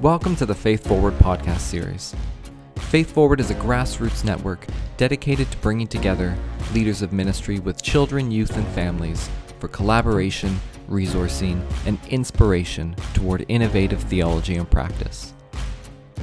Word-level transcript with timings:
Welcome 0.00 0.36
to 0.36 0.46
the 0.46 0.54
Faith 0.54 0.86
Forward 0.86 1.14
podcast 1.14 1.58
series. 1.58 2.14
Faith 2.76 3.10
Forward 3.10 3.40
is 3.40 3.50
a 3.50 3.56
grassroots 3.56 4.24
network 4.24 4.64
dedicated 4.96 5.50
to 5.50 5.56
bringing 5.56 5.88
together 5.88 6.38
leaders 6.72 7.02
of 7.02 7.12
ministry 7.12 7.58
with 7.58 7.82
children, 7.82 8.30
youth, 8.30 8.56
and 8.56 8.66
families 8.68 9.28
for 9.58 9.66
collaboration, 9.66 10.60
resourcing, 10.88 11.60
and 11.84 11.98
inspiration 12.10 12.94
toward 13.12 13.44
innovative 13.48 14.00
theology 14.04 14.54
and 14.54 14.70
practice. 14.70 15.34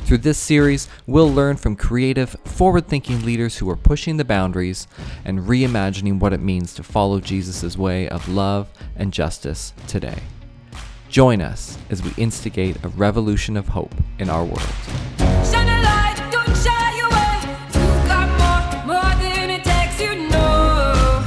Through 0.06 0.20
this 0.20 0.38
series, 0.38 0.88
we'll 1.06 1.34
learn 1.34 1.58
from 1.58 1.76
creative, 1.76 2.30
forward 2.46 2.88
thinking 2.88 3.26
leaders 3.26 3.58
who 3.58 3.70
are 3.70 3.76
pushing 3.76 4.16
the 4.16 4.24
boundaries 4.24 4.88
and 5.26 5.40
reimagining 5.40 6.22
what 6.22 6.32
it 6.32 6.40
means 6.40 6.74
to 6.76 6.84
follow 6.84 7.20
Jesus' 7.20 7.78
way 7.78 8.08
of 8.08 8.30
love 8.30 8.70
and 8.96 9.12
justice 9.12 9.74
today. 9.86 10.20
Join 11.16 11.40
us 11.40 11.78
as 11.90 12.04
we 12.04 12.12
instigate 12.22 12.76
a 12.84 12.90
revolution 12.90 13.56
of 13.56 13.70
hope 13.70 13.96
in 14.20 14.30
our 14.30 14.44
world. 14.44 14.60
Shine 15.18 15.70
a 15.70 15.82
light, 15.82 16.18
don't 16.30 16.58
shy 16.58 16.92
away. 17.08 17.40
You 17.74 17.88
got 18.06 18.28
more, 18.36 18.86
more 18.86 19.16
than 19.24 19.50
it 19.50 19.64
takes, 19.64 20.02
you 20.02 20.28
know. 20.28 21.24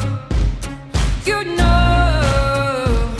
You 1.24 1.42
know. 1.56 3.16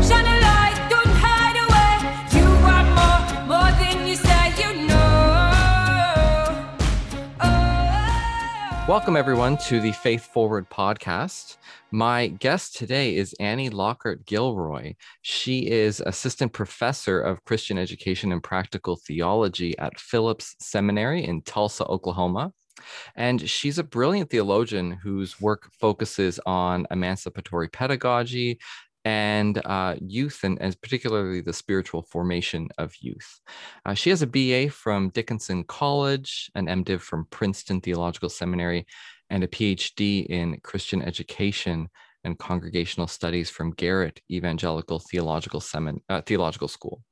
Shine 0.00 0.24
a 0.24 0.40
light, 0.40 0.86
don't 0.88 1.12
hide 1.20 1.58
away. 1.66 2.00
You 2.32 2.48
are 2.72 2.86
more, 2.96 3.20
more 3.46 3.72
than 3.78 4.08
you 4.08 4.16
say, 4.16 4.54
you 4.56 4.86
know. 4.88 6.64
Oh. 7.42 8.84
Welcome, 8.88 9.16
everyone, 9.16 9.58
to 9.68 9.80
the 9.80 9.92
Faith 9.92 10.24
Forward 10.32 10.70
podcast. 10.70 11.58
My 11.94 12.28
guest 12.28 12.74
today 12.74 13.16
is 13.16 13.34
Annie 13.38 13.68
Lockhart 13.68 14.24
Gilroy. 14.24 14.94
She 15.20 15.68
is 15.68 16.00
assistant 16.00 16.54
professor 16.54 17.20
of 17.20 17.44
Christian 17.44 17.76
education 17.76 18.32
and 18.32 18.42
practical 18.42 18.96
theology 18.96 19.76
at 19.76 20.00
Phillips 20.00 20.56
Seminary 20.58 21.22
in 21.22 21.42
Tulsa, 21.42 21.84
Oklahoma. 21.84 22.54
And 23.14 23.46
she's 23.46 23.76
a 23.76 23.84
brilliant 23.84 24.30
theologian 24.30 24.92
whose 24.92 25.38
work 25.38 25.70
focuses 25.78 26.40
on 26.46 26.86
emancipatory 26.90 27.68
pedagogy 27.68 28.58
and 29.04 29.60
uh, 29.66 29.96
youth, 30.00 30.44
and, 30.44 30.62
and 30.62 30.80
particularly 30.80 31.42
the 31.42 31.52
spiritual 31.52 32.02
formation 32.04 32.68
of 32.78 32.94
youth. 33.00 33.40
Uh, 33.84 33.92
she 33.92 34.08
has 34.08 34.22
a 34.22 34.26
BA 34.26 34.70
from 34.70 35.10
Dickinson 35.10 35.64
College, 35.64 36.50
an 36.54 36.68
MDiv 36.68 37.00
from 37.00 37.26
Princeton 37.30 37.82
Theological 37.82 38.30
Seminary, 38.30 38.86
and 39.32 39.42
a 39.42 39.48
PhD 39.48 40.26
in 40.26 40.60
Christian 40.62 41.00
education 41.02 41.88
and 42.22 42.38
congregational 42.38 43.06
studies 43.06 43.48
from 43.48 43.72
Garrett 43.72 44.20
Evangelical 44.30 45.00
Theological, 45.00 45.58
Semin- 45.58 46.02
uh, 46.10 46.20
Theological 46.20 46.68
School. 46.68 47.02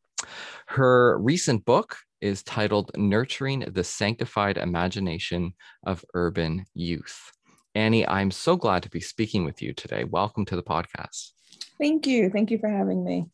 Her 0.67 1.19
recent 1.19 1.65
book 1.65 1.97
is 2.21 2.43
titled 2.43 2.91
Nurturing 2.95 3.61
the 3.61 3.83
Sanctified 3.83 4.59
Imagination 4.59 5.55
of 5.87 6.05
Urban 6.13 6.67
Youth. 6.75 7.33
Annie, 7.75 8.07
I'm 8.07 8.31
so 8.31 8.55
glad 8.55 8.83
to 8.83 8.91
be 8.91 9.01
speaking 9.01 9.47
with 9.47 9.63
you 9.63 9.73
today. 9.73 10.05
Welcome 10.05 10.45
to 10.45 10.57
the 10.57 10.63
podcast. 10.63 11.31
Thank 11.79 12.07
you. 12.07 12.29
Thank 12.29 12.51
you 12.51 12.59
for 12.59 12.69
having 12.69 13.03
me. 13.03 13.29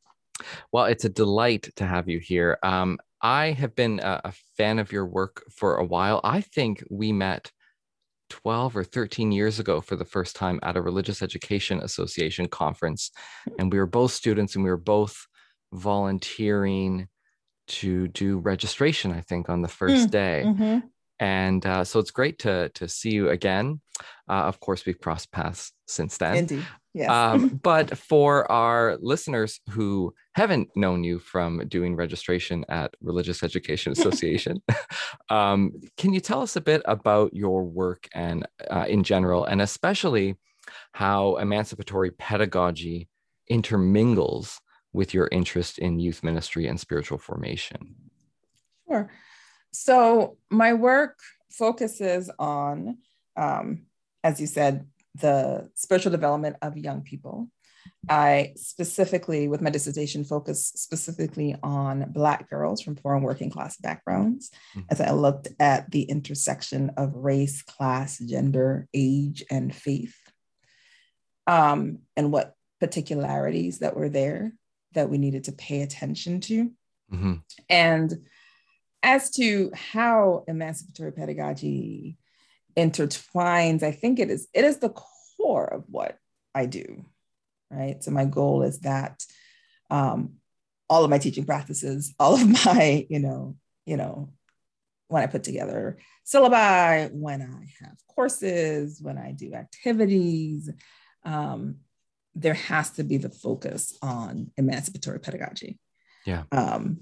Well, 0.70 0.84
it's 0.84 1.05
a 1.05 1.09
delight 1.09 1.70
to 1.77 1.87
have 1.87 2.09
you 2.09 2.20
here. 2.20 2.59
Um, 2.62 2.98
I 3.20 3.47
have 3.51 3.75
been 3.75 3.98
a, 3.98 4.20
a 4.27 4.33
fan 4.57 4.79
of 4.79 4.92
your 4.92 5.07
work 5.07 5.42
for 5.51 5.79
a 5.79 5.84
while. 5.84 6.20
I 6.23 6.42
think 6.42 6.84
we 6.89 7.12
met 7.12 7.51
12 8.30 8.77
or 8.77 8.84
13 8.84 9.32
years 9.32 9.58
ago 9.58 9.80
for 9.80 9.96
the 9.96 10.05
first 10.05 10.36
time 10.36 10.58
at 10.62 10.77
a 10.77 10.82
Religious 10.82 11.22
Education 11.22 11.80
Association 11.80 12.48
conference. 12.48 13.10
And 13.58 13.72
we 13.72 13.78
were 13.78 13.86
both 13.86 14.12
students 14.12 14.55
and 14.55 14.64
we 14.64 14.70
were 14.70 14.77
both 14.77 15.27
volunteering 15.72 17.08
to 17.68 18.08
do 18.08 18.38
registration, 18.38 19.12
I 19.12 19.20
think, 19.20 19.48
on 19.48 19.62
the 19.62 19.68
first 19.68 20.08
Mm, 20.08 20.10
day. 20.10 20.42
Mhm. 20.46 20.83
And 21.18 21.64
uh, 21.64 21.83
so 21.84 21.98
it's 21.98 22.11
great 22.11 22.39
to, 22.40 22.68
to 22.74 22.89
see 22.89 23.11
you 23.11 23.30
again. 23.30 23.80
Uh, 24.28 24.45
of 24.51 24.61
course, 24.61 24.84
we've 24.84 25.01
crossed 25.01 25.33
paths 25.33 25.72
since 25.86 26.18
then. 26.18 26.36
Indeed. 26.36 26.67
Yes. 26.96 27.11
Um, 27.11 27.48
but 27.62 27.98
for 27.98 28.51
our 28.51 28.96
listeners 29.02 29.61
who 29.68 30.14
haven't 30.33 30.70
known 30.74 31.05
you 31.05 31.18
from 31.18 31.68
doing 31.68 31.95
registration 31.95 32.64
at 32.70 32.95
Religious 33.02 33.42
Education 33.42 33.92
Association, 33.98 34.62
um, 35.29 35.74
can 35.98 36.14
you 36.14 36.20
tell 36.20 36.40
us 36.40 36.57
a 36.57 36.61
bit 36.62 36.80
about 36.86 37.34
your 37.34 37.64
work 37.64 38.08
and 38.14 38.48
uh, 38.70 38.86
in 38.89 39.05
general, 39.05 39.45
and 39.45 39.61
especially 39.61 40.36
how 40.92 41.36
emancipatory 41.36 42.12
pedagogy 42.12 43.08
intermingles 43.46 44.58
with 44.95 45.13
your 45.13 45.28
interest 45.30 45.78
in 45.78 46.01
youth 46.01 46.24
ministry 46.24 46.67
and 46.67 46.80
spiritual 46.80 47.18
formation? 47.18 47.95
Sure. 48.89 49.11
So 49.70 50.39
my 50.48 50.73
work 50.73 51.18
focuses 51.51 52.30
on, 52.39 52.98
um, 53.36 53.83
as 54.24 54.40
you 54.40 54.46
said, 54.46 54.86
the 55.20 55.70
spiritual 55.74 56.12
development 56.12 56.56
of 56.62 56.77
young 56.77 57.02
people. 57.02 57.48
I 58.08 58.52
specifically, 58.56 59.48
with 59.48 59.60
my 59.60 59.70
dissertation, 59.70 60.24
focus 60.24 60.66
specifically 60.74 61.56
on 61.62 62.10
Black 62.12 62.48
girls 62.50 62.80
from 62.80 62.96
poor 62.96 63.14
and 63.14 63.24
working 63.24 63.50
class 63.50 63.77
backgrounds, 63.77 64.50
Mhm. 64.74 64.84
as 64.90 65.00
I 65.00 65.10
looked 65.10 65.48
at 65.58 65.90
the 65.90 66.02
intersection 66.02 66.90
of 66.96 67.14
race, 67.14 67.62
class, 67.62 68.18
gender, 68.18 68.88
age, 68.92 69.44
and 69.50 69.74
faith, 69.74 70.16
um, 71.46 72.00
and 72.16 72.33
what 72.33 72.54
particularities 72.80 73.78
that 73.78 73.96
were 73.96 74.08
there 74.08 74.52
that 74.94 75.10
we 75.10 75.18
needed 75.18 75.44
to 75.44 75.52
pay 75.52 75.83
attention 75.83 76.40
to. 76.40 76.72
Mhm. 77.12 77.42
And 77.68 78.27
as 79.02 79.30
to 79.33 79.70
how 79.74 80.44
emancipatory 80.48 81.12
pedagogy 81.12 82.18
intertwines, 82.77 83.83
I 83.83 83.92
think 83.92 84.19
it 84.19 84.31
is 84.31 84.48
it 84.53 84.64
is 84.64 84.79
the 84.79 84.91
core 84.91 85.67
of 85.67 85.85
what 85.89 86.19
I 86.55 86.67
do, 86.67 87.05
right? 87.70 88.03
So 88.03 88.11
my 88.11 88.25
goal 88.25 88.63
is 88.63 88.81
that 88.81 89.25
um, 89.91 90.35
all 90.89 91.05
of 91.05 91.11
my 91.11 91.19
teaching 91.19 91.45
practices, 91.45 92.14
all 92.19 92.35
of 92.35 92.67
my, 92.67 93.07
you 93.09 93.19
know, 93.19 93.57
you 93.85 93.97
know, 93.97 94.31
when 95.09 95.23
I 95.23 95.27
put 95.27 95.45
together 95.45 95.98
syllabi, 96.27 97.13
when 97.13 97.42
I 97.42 97.85
have 97.85 97.97
courses, 98.09 99.01
when 99.01 99.19
I 99.19 99.33
do 99.33 99.55
activities, 99.55 100.69
um, 101.25 101.77
there 102.35 102.55
has 102.55 102.91
to 102.93 103.05
be 103.05 103.17
the 103.17 103.31
focus 103.31 103.97
on 104.03 104.51
emancipatory 104.57 105.20
pedagogy. 105.20 105.79
Yeah. 106.27 106.43
Um, 106.51 107.01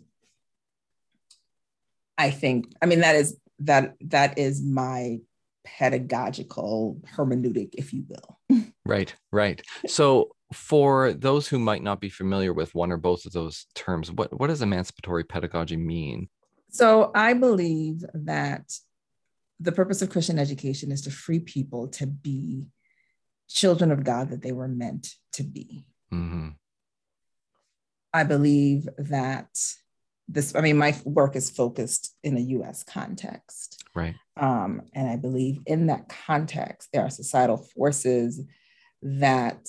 I 2.17 2.31
think, 2.31 2.73
I 2.81 2.87
mean, 2.87 3.01
that 3.01 3.17
is 3.17 3.37
that 3.61 3.95
that 4.01 4.39
is 4.39 4.63
my 4.63 5.19
pedagogical 5.65 7.01
hermeneutic, 7.17 7.71
if 7.75 7.93
you 7.93 8.05
will. 8.09 8.65
Right, 8.87 9.15
right. 9.33 9.63
So, 9.87 10.31
for 10.53 11.13
those 11.15 11.49
who 11.49 11.59
might 11.59 11.83
not 11.83 12.01
be 12.01 12.11
familiar 12.11 12.53
with 12.53 12.75
one 12.75 12.93
or 12.93 12.97
both 12.97 13.25
of 13.27 13.33
those 13.33 13.67
terms, 13.75 14.13
what, 14.13 14.39
what 14.39 14.49
does 14.49 14.63
emancipatory 14.63 15.25
pedagogy 15.25 15.77
mean? 15.77 16.29
So 16.75 17.13
I 17.15 17.35
believe 17.35 18.05
that 18.15 18.73
the 19.61 19.73
purpose 19.73 20.03
of 20.03 20.11
Christian 20.11 20.39
education 20.39 20.93
is 20.93 21.03
to 21.03 21.11
free 21.11 21.39
people 21.39 21.89
to 21.89 22.07
be 22.07 22.67
children 23.49 23.93
of 23.93 24.05
God 24.05 24.31
that 24.31 24.43
they 24.43 24.53
were 24.53 24.69
meant 24.69 25.15
to 25.33 25.45
be. 25.45 25.87
hmm 26.11 26.49
I 28.13 28.23
believe 28.23 28.89
that 28.99 29.49
this, 30.29 30.55
I 30.55 30.61
mean, 30.61 30.77
my 30.77 30.97
work 31.05 31.35
is 31.35 31.51
focused 31.51 32.15
in 32.23 32.37
a 32.37 32.41
US 32.41 32.85
context. 32.85 33.74
Right. 33.95 34.15
Um, 34.37 34.83
and 34.93 35.09
I 35.09 35.17
believe 35.17 35.61
in 35.67 35.87
that 35.87 36.09
context, 36.09 36.89
there 36.93 37.03
are 37.03 37.11
societal 37.11 37.59
forces 37.59 38.41
that 39.03 39.69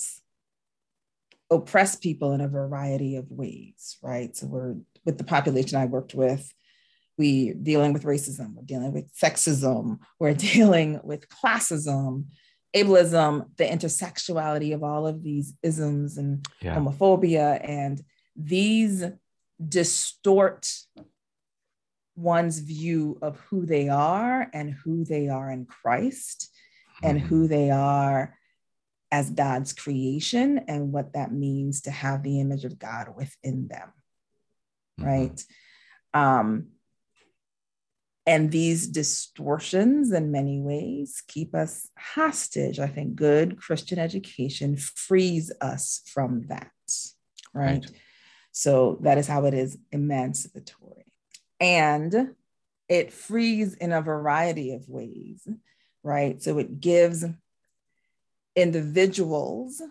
oppress 1.50 1.94
people 1.96 2.32
in 2.32 2.40
a 2.40 2.48
variety 2.48 3.16
of 3.16 3.30
ways, 3.30 3.98
right? 4.02 4.34
So 4.36 4.46
we're 4.46 4.74
with 5.04 5.18
the 5.18 5.24
population 5.24 5.78
I 5.78 5.86
worked 5.86 6.14
with, 6.14 6.52
we 7.16 7.52
dealing 7.52 7.92
with 7.92 8.04
racism, 8.04 8.54
we're 8.54 8.62
dealing 8.64 8.92
with 8.92 9.14
sexism, 9.14 9.98
we're 10.18 10.34
dealing 10.52 11.00
with 11.04 11.28
classism, 11.28 12.24
ableism, 12.74 13.46
the 13.56 13.64
intersectionality 13.64 14.74
of 14.74 14.82
all 14.82 15.06
of 15.06 15.22
these 15.22 15.54
isms 15.62 16.18
and 16.18 16.46
Yeah. 16.60 16.76
homophobia, 16.76 17.60
and 17.62 18.02
these 18.34 19.04
distort 19.66 20.68
one's 22.16 22.58
view 22.60 23.18
of 23.22 23.38
who 23.50 23.66
they 23.66 23.88
are 23.88 24.48
and 24.52 24.72
who 24.72 25.04
they 25.04 25.28
are 25.28 25.50
in 25.50 25.66
Christ 25.66 26.50
and 27.02 27.20
who 27.20 27.46
they 27.46 27.70
are 27.70 28.34
as 29.12 29.30
God's 29.30 29.72
creation 29.72 30.58
and 30.66 30.92
what 30.92 31.12
that 31.12 31.32
means 31.32 31.82
to 31.82 31.90
have 31.90 32.22
the 32.22 32.40
image 32.40 32.64
of 32.64 32.78
God 32.78 33.14
within 33.14 33.68
them, 33.68 33.92
Mhm. 34.98 35.06
right? 35.06 35.46
Um, 36.14 36.72
and 38.26 38.50
these 38.50 38.88
distortions, 38.88 40.10
in 40.10 40.32
many 40.32 40.60
ways, 40.60 41.22
keep 41.28 41.54
us 41.54 41.88
hostage. 41.96 42.80
I 42.80 42.88
think 42.88 43.14
good 43.14 43.56
Christian 43.56 44.00
education 44.00 44.76
frees 44.76 45.52
us 45.60 46.02
from 46.06 46.46
that, 46.48 46.72
right? 47.54 47.84
Right. 47.84 47.90
So 48.50 48.98
that 49.02 49.18
is 49.18 49.28
how 49.28 49.44
it 49.44 49.54
is 49.54 49.78
emancipatory. 49.92 51.05
And 51.60 52.34
it 52.88 53.12
frees 53.12 53.74
in 53.74 53.92
a 53.92 54.02
variety 54.02 54.72
of 54.72 54.88
ways, 54.88 55.46
right? 56.02 56.40
So 56.42 56.58
it 56.58 56.80
gives 56.80 57.24
individuals 58.54 59.82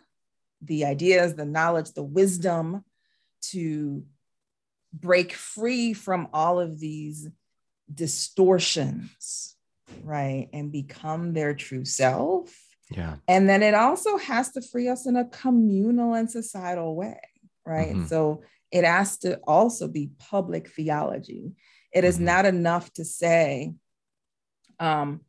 the 0.61 0.85
ideas, 0.85 1.35
the 1.35 1.45
knowledge, 1.45 1.91
the 1.93 2.03
wisdom 2.03 2.83
to 3.41 4.03
break 4.93 5.33
free 5.33 5.93
from 5.93 6.29
all 6.33 6.59
of 6.59 6.79
these 6.79 7.27
distortions, 7.93 9.55
right? 10.03 10.49
And 10.53 10.71
become 10.71 11.33
their 11.33 11.53
true 11.53 11.85
self. 11.85 12.55
Yeah. 12.89 13.17
And 13.27 13.49
then 13.49 13.61
it 13.61 13.73
also 13.73 14.17
has 14.17 14.51
to 14.53 14.61
free 14.61 14.87
us 14.87 15.05
in 15.05 15.15
a 15.15 15.25
communal 15.25 16.13
and 16.13 16.29
societal 16.29 16.95
way, 16.95 17.19
right? 17.65 17.95
Mhm. 17.95 18.07
So 18.07 18.43
it 18.71 18.83
has 18.83 19.17
to 19.19 19.39
also 19.47 19.87
be 19.87 20.11
public 20.17 20.69
theology. 20.69 21.51
It 21.93 22.03
is 22.03 22.17
Mhm. 22.17 22.21
not 22.21 22.45
enough 22.45 22.91
to 22.93 23.05
say 23.05 23.73
um, 24.79 25.21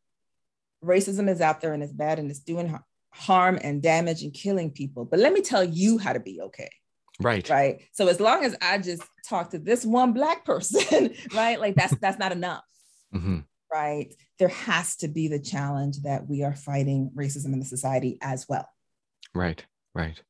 racism 0.85 1.29
is 1.29 1.41
out 1.41 1.61
there 1.61 1.73
and 1.73 1.83
it's 1.83 1.93
bad 1.93 2.19
and 2.19 2.31
it's 2.31 2.41
doing 2.41 2.77
harm 3.11 3.59
and 3.63 3.83
damage 3.83 4.23
and 4.23 4.33
killing 4.35 4.71
people. 4.71 5.05
But 5.05 5.21
let 5.21 5.33
me 5.33 5.41
tell 5.41 5.65
you 5.65 5.99
how 5.99 6.13
to 6.13 6.21
be 6.21 6.41
okay 6.41 6.71
Right. 7.19 7.49
right 7.49 7.81
so 7.93 8.09
as 8.09 8.21
long 8.21 8.45
as 8.45 8.55
i 8.61 8.77
just 8.77 9.03
talk 9.27 9.49
to 9.53 9.59
this 9.59 9.87
one 9.87 10.13
black 10.13 10.45
person 10.45 11.15
right 11.35 11.59
like 11.59 11.75
that's 11.75 11.97
that's 11.97 12.19
not 12.19 12.31
enough 12.31 12.63
Mhm. 13.15 13.47
right 13.73 14.13
there 14.39 14.49
has 14.49 14.97
to 14.97 15.09
be 15.09 15.27
the 15.29 15.39
challenge 15.41 16.03
that 16.03 16.29
we 16.29 16.43
are 16.43 16.55
fighting 16.55 17.11
racism 17.17 17.55
in 17.55 17.59
the 17.59 17.65
society 17.65 18.19
as 18.21 18.47
well 18.51 18.69
Right, 19.35 19.65
right. 19.95 20.21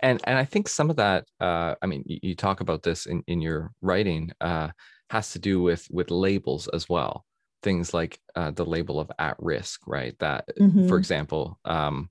And 0.00 0.20
and 0.24 0.38
I 0.38 0.44
think 0.44 0.68
some 0.68 0.90
of 0.90 0.96
that, 0.96 1.26
uh, 1.40 1.74
I 1.82 1.86
mean, 1.86 2.04
you, 2.06 2.18
you 2.22 2.34
talk 2.36 2.60
about 2.60 2.82
this 2.82 3.06
in, 3.06 3.22
in 3.26 3.40
your 3.40 3.72
writing, 3.80 4.32
uh, 4.40 4.70
has 5.10 5.32
to 5.32 5.38
do 5.38 5.62
with 5.62 5.86
with 5.90 6.10
labels 6.10 6.68
as 6.68 6.88
well. 6.88 7.26
Things 7.62 7.94
like 7.94 8.20
uh, 8.34 8.50
the 8.50 8.64
label 8.66 8.98
of 9.00 9.10
at 9.18 9.36
risk, 9.38 9.82
right? 9.86 10.18
That, 10.18 10.48
Mhm. 10.58 10.88
for 10.88 10.98
example, 10.98 11.58
um, 11.64 12.08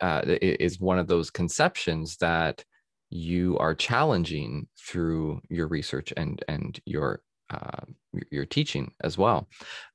uh, 0.00 0.22
is 0.40 0.80
one 0.80 0.98
of 0.98 1.08
those 1.08 1.30
conceptions 1.30 2.16
that 2.18 2.64
you 3.10 3.56
are 3.58 3.74
challenging 3.74 4.68
through 4.78 5.40
your 5.48 5.66
research 5.66 6.12
and 6.16 6.44
and 6.48 6.80
your 6.84 7.22
uh, 7.50 7.80
your- 8.12 8.26
your 8.30 8.44
teaching 8.46 8.94
as 9.02 9.16
well. 9.16 9.48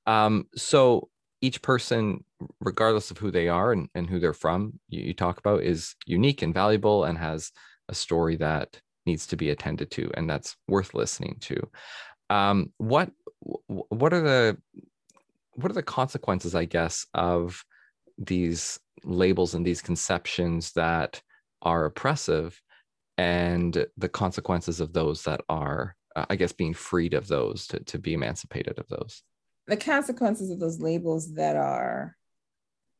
Um, 0.07 0.47
so 0.55 1.09
each 1.44 1.62
person, 1.62 2.24
regardless 2.62 3.12
of 3.12 3.18
who 3.18 3.30
they 3.30 3.50
are 3.50 3.74
and, 3.74 3.90
and 3.94 4.10
who 4.10 4.18
they're 4.18 4.34
from, 4.34 4.80
you, 4.88 5.01
you 5.01 5.13
talk 5.13 5.38
about 5.38 5.62
is 5.62 5.94
unique 6.06 6.42
and 6.42 6.54
valuable 6.54 7.04
and 7.04 7.18
has 7.18 7.51
a 7.90 7.94
story 7.94 8.38
that 8.38 8.80
needs 9.06 9.28
to 9.28 9.36
be 9.36 9.50
attended 9.50 9.92
to 9.92 10.10
and 10.13 10.30
that's 10.30 10.56
worth 10.69 10.94
listening 10.94 11.36
to. 11.42 11.60
Um, 12.30 12.72
what 12.78 13.12
what 13.68 14.13
are 14.13 14.22
the 14.22 14.57
what 15.56 15.69
are 15.69 15.75
the 15.75 15.84
consequences, 15.84 16.56
I 16.56 16.63
guess, 16.63 17.06
of 17.13 17.62
these 18.18 18.80
labels 19.04 19.54
and 19.54 19.66
these 19.66 19.81
conceptions 19.81 20.72
that 20.72 21.22
are 21.62 21.84
oppressive 21.84 22.60
and 23.18 23.86
the 23.98 24.10
consequences 24.10 24.80
of 24.80 24.94
those 24.94 25.24
that 25.24 25.42
are, 25.50 25.98
uh, 26.16 26.25
I 26.30 26.38
guess, 26.38 26.54
being 26.54 26.74
freed 26.74 27.13
of 27.13 27.28
those 27.28 27.68
to, 27.68 27.81
to 27.81 28.00
be 28.00 28.13
emancipated 28.13 28.80
of 28.80 28.88
those? 28.88 29.24
The 29.68 29.77
consequences 29.77 30.50
of 30.50 30.60
those 30.60 30.80
labels 30.80 31.33
that 31.36 31.56
are 31.56 32.15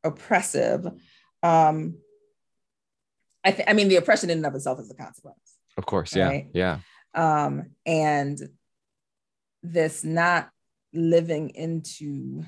oppressive 0.04 0.86
um 1.44 1.96
i 3.44 3.52
think 3.52 3.70
i 3.70 3.74
mean 3.74 3.88
the 3.88 3.96
oppression 3.98 4.30
in 4.30 4.38
and 4.38 4.46
of 4.46 4.56
itself 4.56 4.80
is 4.80 4.90
a 4.92 4.96
consequence 4.96 5.58
Of 5.78 5.86
course. 5.86 6.16
Yeah. 6.16 6.28
Right. 6.28 6.48
Yeah. 6.54 6.80
um, 7.16 7.72
and 7.86 8.38
this 9.64 10.04
not 10.04 10.50
living 10.94 11.50
into, 11.56 12.44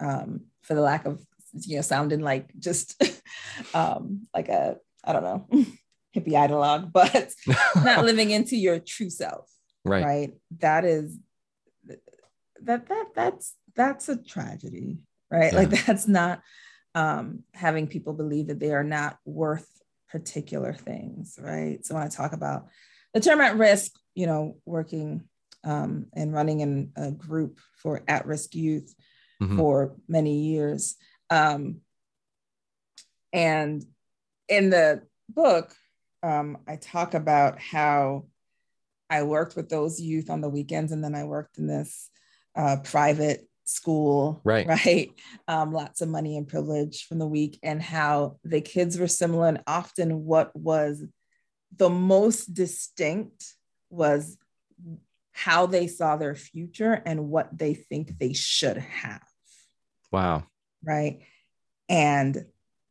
um, 0.00 0.46
for 0.62 0.74
the 0.74 0.82
lack 0.82 1.06
of 1.06 1.24
you 1.64 1.76
know 1.76 1.82
sounding 1.82 2.20
like 2.20 2.50
just 2.58 3.00
um, 3.74 4.26
like 4.34 4.48
a 4.48 4.76
I 5.04 5.12
don't 5.12 5.22
know 5.24 5.46
hippie 6.14 6.32
ideologue, 6.32 6.92
but 6.92 7.32
not 7.84 8.04
living 8.04 8.30
into 8.30 8.56
your 8.56 8.78
true 8.78 9.08
self, 9.10 9.48
right. 9.84 10.04
right? 10.04 10.32
That 10.58 10.84
is 10.84 11.16
that 12.66 12.88
that 12.88 13.06
that's 13.14 13.54
that's 13.74 14.08
a 14.08 14.16
tragedy, 14.16 14.98
right? 15.30 15.52
Like 15.52 15.70
that's 15.86 16.06
not 16.06 16.42
um, 16.94 17.44
having 17.54 17.86
people 17.86 18.12
believe 18.12 18.48
that 18.48 18.60
they 18.60 18.72
are 18.72 18.84
not 18.84 19.18
worth 19.24 19.68
particular 20.10 20.72
things, 20.72 21.38
right? 21.40 21.84
So 21.84 21.94
when 21.94 22.04
I 22.04 22.08
talk 22.08 22.32
about 22.32 22.68
the 23.14 23.20
term 23.20 23.40
at 23.40 23.56
risk, 23.56 23.92
you 24.14 24.26
know, 24.26 24.56
working 24.64 25.24
um, 25.64 26.06
and 26.12 26.32
running 26.32 26.60
in 26.60 26.92
a 26.96 27.10
group 27.10 27.58
for 27.82 28.02
at 28.08 28.26
risk 28.26 28.54
youth 28.54 28.94
Mhm. 29.42 29.56
for 29.56 29.96
many 30.08 30.46
years. 30.46 30.96
Um, 31.28 31.82
and 33.32 33.84
in 34.48 34.70
the 34.70 35.02
book, 35.28 35.74
um, 36.22 36.58
I 36.66 36.76
talk 36.76 37.12
about 37.12 37.60
how 37.60 38.28
I 39.10 39.24
worked 39.24 39.56
with 39.56 39.68
those 39.68 40.00
youth 40.00 40.30
on 40.30 40.40
the 40.40 40.48
weekends, 40.48 40.92
and 40.92 41.04
then 41.04 41.14
I 41.14 41.24
worked 41.24 41.58
in 41.58 41.66
this 41.66 42.10
uh, 42.56 42.76
private 42.82 43.46
school, 43.64 44.40
Right. 44.44 44.66
Right. 44.66 45.12
Um, 45.48 45.72
lots 45.72 46.00
of 46.00 46.08
money 46.08 46.36
and 46.36 46.46
privilege 46.46 47.06
from 47.06 47.18
the 47.18 47.26
week, 47.26 47.58
and 47.62 47.82
how 47.82 48.38
the 48.44 48.60
kids 48.60 48.98
were 48.98 49.08
similar. 49.08 49.48
And 49.48 49.62
often, 49.66 50.24
what 50.24 50.54
was 50.54 51.04
the 51.76 51.90
most 51.90 52.54
distinct 52.54 53.44
was 53.90 54.38
how 55.32 55.66
they 55.66 55.86
saw 55.86 56.16
their 56.16 56.34
future 56.34 57.02
and 57.04 57.28
what 57.28 57.56
they 57.56 57.74
think 57.74 58.18
they 58.18 58.32
should 58.32 58.78
have 58.78 59.20
Wow. 60.10 60.44
right? 60.82 61.18
And 61.88 62.46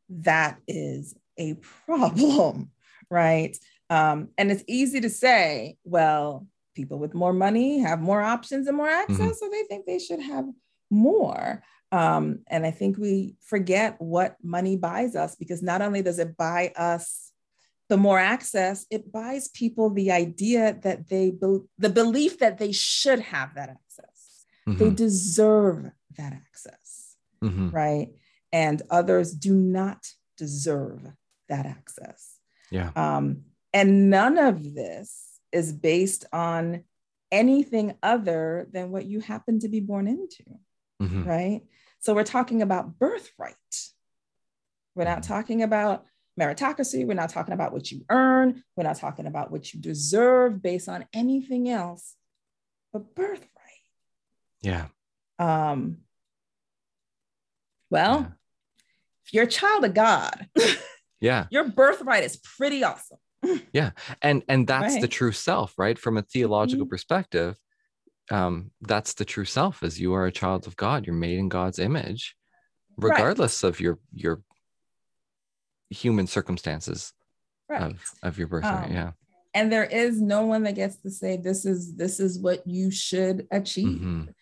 that 0.09 0.59
is 0.67 1.15
a 1.39 1.55
problem, 1.85 2.71
right? 3.09 3.57
Um, 3.89 4.29
and 4.37 4.51
it's 4.51 4.63
easy 4.67 5.01
to 5.01 5.09
say, 5.09 5.77
well, 5.83 6.47
people 6.75 6.99
with 6.99 7.13
more 7.13 7.33
money 7.33 7.79
have 7.79 7.99
more 8.01 8.21
options 8.21 8.67
and 8.67 8.77
more 8.77 8.89
access, 8.89 9.39
so 9.39 9.49
they 9.49 9.63
think 9.63 9.85
they 9.85 9.99
should 9.99 10.19
have 10.19 10.45
more. 10.91 11.63
Um, 11.91 12.39
and 12.47 12.65
I 12.65 12.71
think 12.71 12.97
we 12.97 13.35
forget 13.41 13.95
what 13.99 14.35
money 14.43 14.75
buys 14.75 15.15
us 15.15 15.35
because 15.35 15.63
not 15.63 15.81
only 15.81 16.01
does 16.01 16.19
it 16.19 16.35
buy 16.37 16.73
us 16.75 17.31
the 17.87 17.97
more 17.97 18.19
access, 18.19 18.85
it 18.89 19.11
buys 19.11 19.47
people 19.49 19.91
the 19.91 20.11
idea 20.11 20.77
that 20.81 21.07
they, 21.07 21.29
be- 21.31 21.59
the 21.77 21.89
belief 21.89 22.39
that 22.39 22.57
they 22.57 22.71
should 22.71 23.19
have 23.19 23.53
that 23.55 23.69
access. 23.69 24.45
They 24.65 24.89
Mhm. 24.89 24.95
deserve 24.95 25.91
that 26.17 26.33
access 26.33 27.15
Mhm. 27.43 27.71
right? 27.71 28.09
And 28.51 28.81
others 28.89 29.33
do 29.33 29.53
not 29.55 30.07
deserve 30.37 31.01
that 31.49 31.65
access. 31.65 32.39
Yeah. 32.71 32.91
Um, 32.95 33.43
and 33.73 34.09
none 34.09 34.37
of 34.37 34.73
this 34.73 35.34
is 35.51 35.71
based 35.71 36.25
on 36.33 36.83
anything 37.31 37.97
other 38.03 38.67
than 38.71 38.91
what 38.91 39.05
you 39.05 39.19
happen 39.19 39.59
to 39.59 39.67
be 39.67 39.79
born 39.79 40.07
into, 40.07 40.43
Mhm. 41.01 41.25
right? 41.25 41.61
So 41.99 42.13
we're 42.13 42.23
talking 42.23 42.61
about 42.61 42.99
birthright. 42.99 43.55
We're 44.95 45.05
not 45.05 45.19
Mhm. 45.19 45.27
talking 45.27 45.61
about 45.63 46.05
meritocracy. 46.39 47.05
We're 47.05 47.13
not 47.13 47.29
talking 47.29 47.53
about 47.53 47.73
what 47.73 47.91
you 47.91 48.05
earn. 48.09 48.63
We're 48.75 48.83
not 48.83 48.97
talking 48.97 49.25
about 49.25 49.51
what 49.51 49.73
you 49.73 49.79
deserve 49.81 50.61
based 50.61 50.87
on 50.89 51.07
anything 51.13 51.69
else 51.69 52.15
but 52.93 53.15
birthright. 53.15 53.49
Yeah. 54.61 54.87
Um, 55.39 56.05
well, 57.89 58.19
Yeah. 58.21 58.31
if 59.25 59.33
you're 59.33 59.43
a 59.43 59.47
child 59.47 59.83
of 59.85 59.93
God, 59.93 60.49
Yeah. 61.19 61.47
your 61.49 61.69
birthright 61.69 62.23
is 62.23 62.37
pretty 62.37 62.83
awesome. 62.83 63.19
And 64.21 64.43
and 64.47 64.67
that's 64.67 64.99
the 64.99 65.07
true 65.07 65.31
self, 65.31 65.77
right? 65.77 65.97
From 65.97 66.17
a 66.17 66.21
theological 66.21 66.85
Mhm. 66.85 66.89
perspective, 66.89 67.57
um, 68.31 68.71
that's 68.81 69.13
the 69.13 69.25
true 69.25 69.45
self 69.45 69.83
as 69.83 69.99
you 69.99 70.13
are 70.13 70.25
a 70.25 70.31
child 70.31 70.67
of 70.67 70.75
God. 70.75 71.05
You're 71.05 71.15
made 71.15 71.37
in 71.37 71.49
God's 71.49 71.79
image, 71.79 72.35
Right. 72.97 73.11
regardless 73.11 73.63
of 73.63 73.79
your 73.79 73.99
your 74.13 74.41
human 75.89 76.27
circumstances 76.27 77.13
Right. 77.69 77.81
of, 77.83 78.11
of 78.23 78.37
your 78.37 78.47
birthright. 78.47 78.89
Um, 78.89 78.91
yeah. 78.93 79.11
and 79.53 79.71
there 79.71 79.85
is 79.85 80.19
no 80.21 80.45
one 80.45 80.63
that 80.63 80.75
gets 80.75 80.97
to 80.97 81.09
say 81.09 81.37
this 81.37 81.65
is 81.65 81.95
this 81.95 82.19
is 82.19 82.39
what 82.39 82.65
you 82.67 82.91
should 82.91 83.47
achieve. 83.51 84.01
Mhm. 84.01 84.33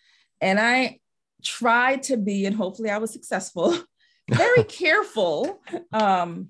And 0.42 0.60
I 0.60 1.00
tried 1.44 2.04
to 2.04 2.18
be, 2.18 2.46
and 2.46 2.56
hopefully 2.56 2.90
I 2.90 2.98
was 2.98 3.12
successful, 3.12 3.78
very 4.30 4.64
careful 4.82 5.62
um, 5.92 6.50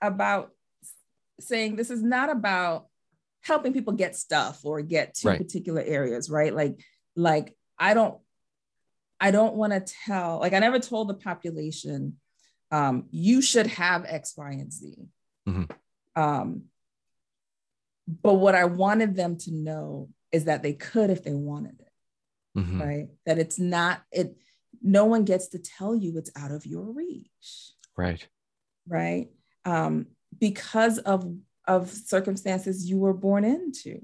about 0.00 0.52
saying 1.40 1.76
this 1.76 1.90
is 1.90 2.02
not 2.02 2.30
about 2.30 2.86
helping 3.42 3.72
people 3.72 3.92
get 3.92 4.16
stuff 4.16 4.60
or 4.64 4.82
get 4.82 5.14
to 5.14 5.28
Right. 5.28 5.38
particular 5.38 5.80
areas, 5.82 6.28
right? 6.28 6.54
Like, 6.54 6.80
like 7.16 7.56
I 7.78 7.94
don't, 7.94 8.18
I 9.20 9.30
don't 9.30 9.54
want 9.54 9.72
to 9.72 9.80
tell, 10.04 10.38
like 10.40 10.52
I 10.52 10.58
never 10.58 10.78
told 10.78 11.08
the 11.08 11.14
population, 11.14 12.18
um, 12.70 13.06
you 13.10 13.40
should 13.42 13.66
have 13.66 14.04
X, 14.04 14.34
Y, 14.36 14.50
and 14.50 14.72
Z. 14.72 14.94
Mhm. 15.48 15.70
Um, 16.16 16.64
but 18.22 18.34
what 18.34 18.54
I 18.54 18.64
wanted 18.64 19.14
them 19.14 19.36
to 19.38 19.52
know 19.52 20.10
is 20.32 20.44
that 20.44 20.62
they 20.62 20.72
could 20.74 21.10
if 21.10 21.22
they 21.22 21.34
wanted 21.34 21.80
it, 21.80 22.58
Mhm. 22.58 22.80
right? 22.80 23.08
That 23.26 23.38
it's 23.38 23.58
not 23.58 24.02
it. 24.10 24.36
No 24.82 25.04
one 25.06 25.24
gets 25.24 25.48
to 25.48 25.58
tell 25.58 25.94
you 25.94 26.16
it's 26.18 26.30
out 26.36 26.50
of 26.52 26.66
your 26.66 26.84
reach, 26.84 27.72
Right. 27.96 28.26
right? 28.86 29.30
Um, 29.64 30.06
because 30.40 30.98
of 30.98 31.34
of 31.66 31.90
circumstances 31.90 32.88
you 32.88 32.98
were 32.98 33.12
born 33.12 33.44
into. 33.44 34.00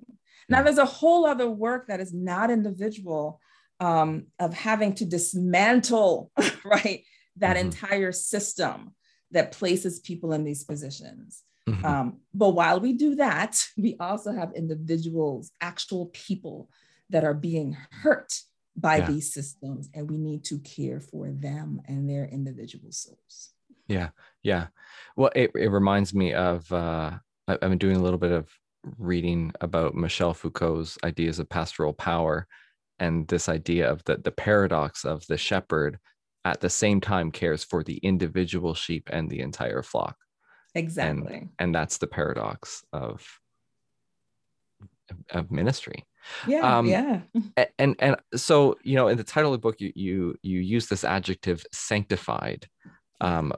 Now, 0.51 0.63
there's 0.63 0.77
a 0.77 0.85
whole 0.85 1.25
other 1.25 1.49
work 1.51 1.87
that 1.87 1.99
is 1.99 2.13
not 2.13 2.51
individual 2.51 3.41
um, 3.81 4.27
of 4.39 4.53
having 4.53 4.95
to 4.97 5.07
dismantle, 5.07 6.31
right, 6.65 7.05
that 7.37 7.57
Mhm. 7.57 7.61
entire 7.61 8.13
system 8.13 8.95
that 9.31 9.53
places 9.53 9.99
people 10.01 10.35
in 10.35 10.45
these 10.45 10.63
positions. 10.63 11.43
Mhm. 11.67 11.85
Um, 11.85 12.21
but 12.35 12.51
while 12.51 12.81
we 12.81 12.93
do 12.93 13.15
that, 13.15 13.67
we 13.79 13.97
also 13.99 14.33
have 14.33 14.53
individuals, 14.53 15.51
actual 15.63 16.07
people 16.13 16.69
that 17.09 17.25
are 17.25 17.35
being 17.35 17.79
hurt 17.91 18.43
by 18.77 18.99
Yeah. 18.99 19.07
these 19.07 19.33
systems, 19.33 19.89
and 19.95 20.11
we 20.11 20.19
need 20.19 20.45
to 20.45 20.59
care 20.59 21.01
for 21.01 21.31
them 21.31 21.81
and 21.87 22.11
their 22.11 22.27
individual 22.27 22.93
souls. 22.93 23.54
Yeah, 23.89 24.11
yeah. 24.43 24.69
Well, 25.17 25.31
it, 25.35 25.51
it 25.55 25.69
reminds 25.69 26.15
me 26.15 26.33
of 26.33 26.71
uh, 26.73 27.13
I've 27.47 27.61
been 27.61 27.79
doing 27.79 27.97
a 27.97 28.03
little 28.03 28.19
bit 28.19 28.33
of 28.33 28.49
reading 28.99 29.53
about 29.61 29.95
Michel 29.95 30.35
Foucault's 30.35 30.99
ideas 31.05 31.39
of 31.39 31.49
pastoral 31.49 31.93
power 31.93 32.47
and 32.99 33.27
this 33.29 33.49
idea 33.49 33.91
of 33.91 34.05
the 34.05 34.17
the 34.19 34.31
paradox 34.31 35.05
of 35.05 35.27
the 35.27 35.37
shepherd 35.37 35.99
at 36.45 36.61
the 36.61 36.71
same 36.71 37.01
time 37.01 37.31
cares 37.31 37.65
for 37.65 37.83
the 37.83 37.97
individual 37.99 38.75
sheep 38.75 39.09
and 39.13 39.31
the 39.31 39.41
entire 39.41 39.83
flock, 39.83 40.17
Exactly. 40.75 41.35
and 41.35 41.51
and 41.59 41.75
that's 41.75 41.99
the 41.99 42.07
paradox 42.07 42.85
of 42.93 43.27
of 45.31 45.51
ministry. 45.51 46.05
yeah. 46.47 46.79
um, 46.79 46.87
yeah. 46.87 47.21
And 47.79 47.97
and 47.99 48.17
so 48.35 48.79
you 48.83 48.95
know 48.97 49.09
in 49.09 49.17
the 49.19 49.25
title 49.25 49.53
of 49.53 49.61
the 49.61 49.63
book 49.63 49.77
you 49.81 49.93
you 49.95 50.37
you 50.43 50.61
use 50.61 50.87
this 50.89 51.05
adjective 51.05 51.65
sanctified 51.73 52.67
um, 53.21 53.53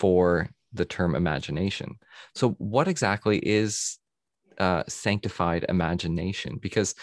for 0.00 0.48
the 0.72 0.84
term 0.96 1.14
imagination 1.14 1.98
so 2.34 2.50
what 2.76 2.88
exactly 2.88 3.38
is 3.38 3.98
uh, 4.58 4.82
sanctified 4.88 5.64
imagination 5.68 6.58
because 6.60 6.94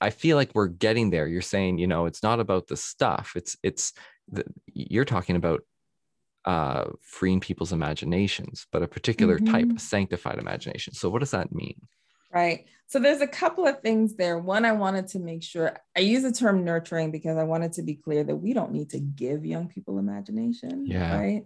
i 0.00 0.10
feel 0.10 0.36
like 0.36 0.50
we're 0.54 0.66
getting 0.86 1.10
there 1.10 1.26
you're 1.26 1.42
saying 1.54 1.78
you 1.78 1.86
know 1.86 2.06
it's 2.06 2.22
not 2.22 2.40
about 2.40 2.66
the 2.68 2.76
stuff 2.76 3.32
it's 3.40 3.56
it's 3.62 3.92
the, 4.34 4.44
you're 4.66 5.04
talking 5.14 5.36
about 5.36 5.60
uh, 6.44 6.84
freeing 7.02 7.40
people's 7.40 7.72
imaginations 7.72 8.66
but 8.70 8.82
a 8.82 8.88
particular 8.96 9.38
type 9.38 9.66
Mhm. 9.68 9.76
of 9.76 9.80
sanctified 9.80 10.38
imagination 10.38 10.92
so 10.94 11.08
what 11.10 11.20
does 11.20 11.32
that 11.32 11.52
mean 11.52 11.80
Right. 12.32 12.66
So 12.88 12.98
there's 12.98 13.20
a 13.22 13.26
couple 13.42 13.66
of 13.66 13.80
things 13.80 14.16
there. 14.16 14.38
One, 14.38 14.64
I 14.64 14.72
wanted 14.72 15.06
to 15.08 15.18
make 15.18 15.42
sure 15.42 15.76
I 15.96 16.00
use 16.00 16.22
the 16.22 16.32
term 16.32 16.64
nurturing 16.64 17.10
because 17.10 17.36
I 17.38 17.44
wanted 17.44 17.72
to 17.74 17.82
be 17.82 17.94
clear 17.94 18.24
that 18.24 18.36
we 18.36 18.52
don't 18.52 18.72
need 18.72 18.90
to 18.90 19.00
give 19.00 19.46
young 19.46 19.68
people 19.68 19.98
imagination. 19.98 20.84
Yeah. 20.86 21.16
Right. 21.16 21.42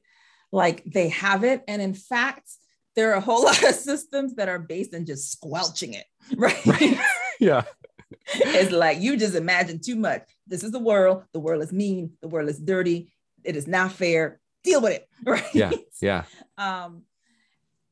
Like 0.52 0.82
they 0.84 1.08
have 1.10 1.44
it. 1.44 1.62
And 1.68 1.80
in 1.80 1.94
fact, 1.94 2.48
there 2.96 3.10
are 3.10 3.16
a 3.16 3.20
whole 3.20 3.44
lot 3.48 3.62
of 3.62 3.74
systems 3.74 4.34
that 4.34 4.48
are 4.48 4.58
based 4.58 4.94
on 4.94 5.06
just 5.06 5.30
squelching 5.32 5.94
it. 5.94 6.06
Right. 6.36 6.64
Right. 6.66 6.98
yeah 7.40 7.62
it's 8.34 8.70
like 8.72 9.00
you 9.00 9.16
just 9.16 9.34
imagine 9.34 9.80
too 9.80 9.96
much. 9.96 10.22
This 10.46 10.62
is 10.64 10.70
the 10.72 10.78
world. 10.78 11.24
The 11.32 11.40
world 11.40 11.62
is 11.62 11.72
mean. 11.72 12.12
The 12.22 12.28
world 12.28 12.48
is 12.48 12.58
dirty. 12.58 13.12
It 13.44 13.56
is 13.56 13.66
not 13.66 13.92
fair. 13.92 14.40
Deal 14.64 14.80
with 14.82 14.92
it. 14.92 15.08
Right. 15.24 15.44
yeah 15.54 15.70
yeah 16.02 16.24
Um, 16.58 17.02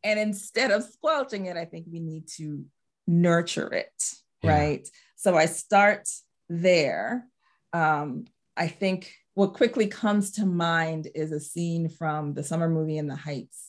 and 0.04 0.18
instead 0.18 0.70
of 0.70 0.84
squelching 0.84 1.46
it, 1.46 1.56
I 1.56 1.64
think 1.64 1.86
we 1.90 2.00
need 2.00 2.28
to 2.36 2.64
nurture 3.06 3.72
it, 3.72 4.14
Yeah. 4.42 4.50
right? 4.58 4.88
So 5.16 5.36
I 5.36 5.46
start 5.46 6.08
there. 6.48 7.26
Um, 7.72 8.26
I 8.56 8.68
think 8.68 9.12
what 9.38 9.54
quickly 9.54 9.86
comes 9.86 10.32
to 10.32 10.44
mind 10.44 11.06
is 11.14 11.30
a 11.30 11.38
scene 11.38 11.88
from 11.88 12.34
the 12.34 12.42
summer 12.42 12.68
movie 12.68 12.98
In 12.98 13.06
the 13.06 13.14
Heights, 13.14 13.68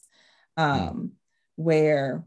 um, 0.58 1.12
where 1.58 2.26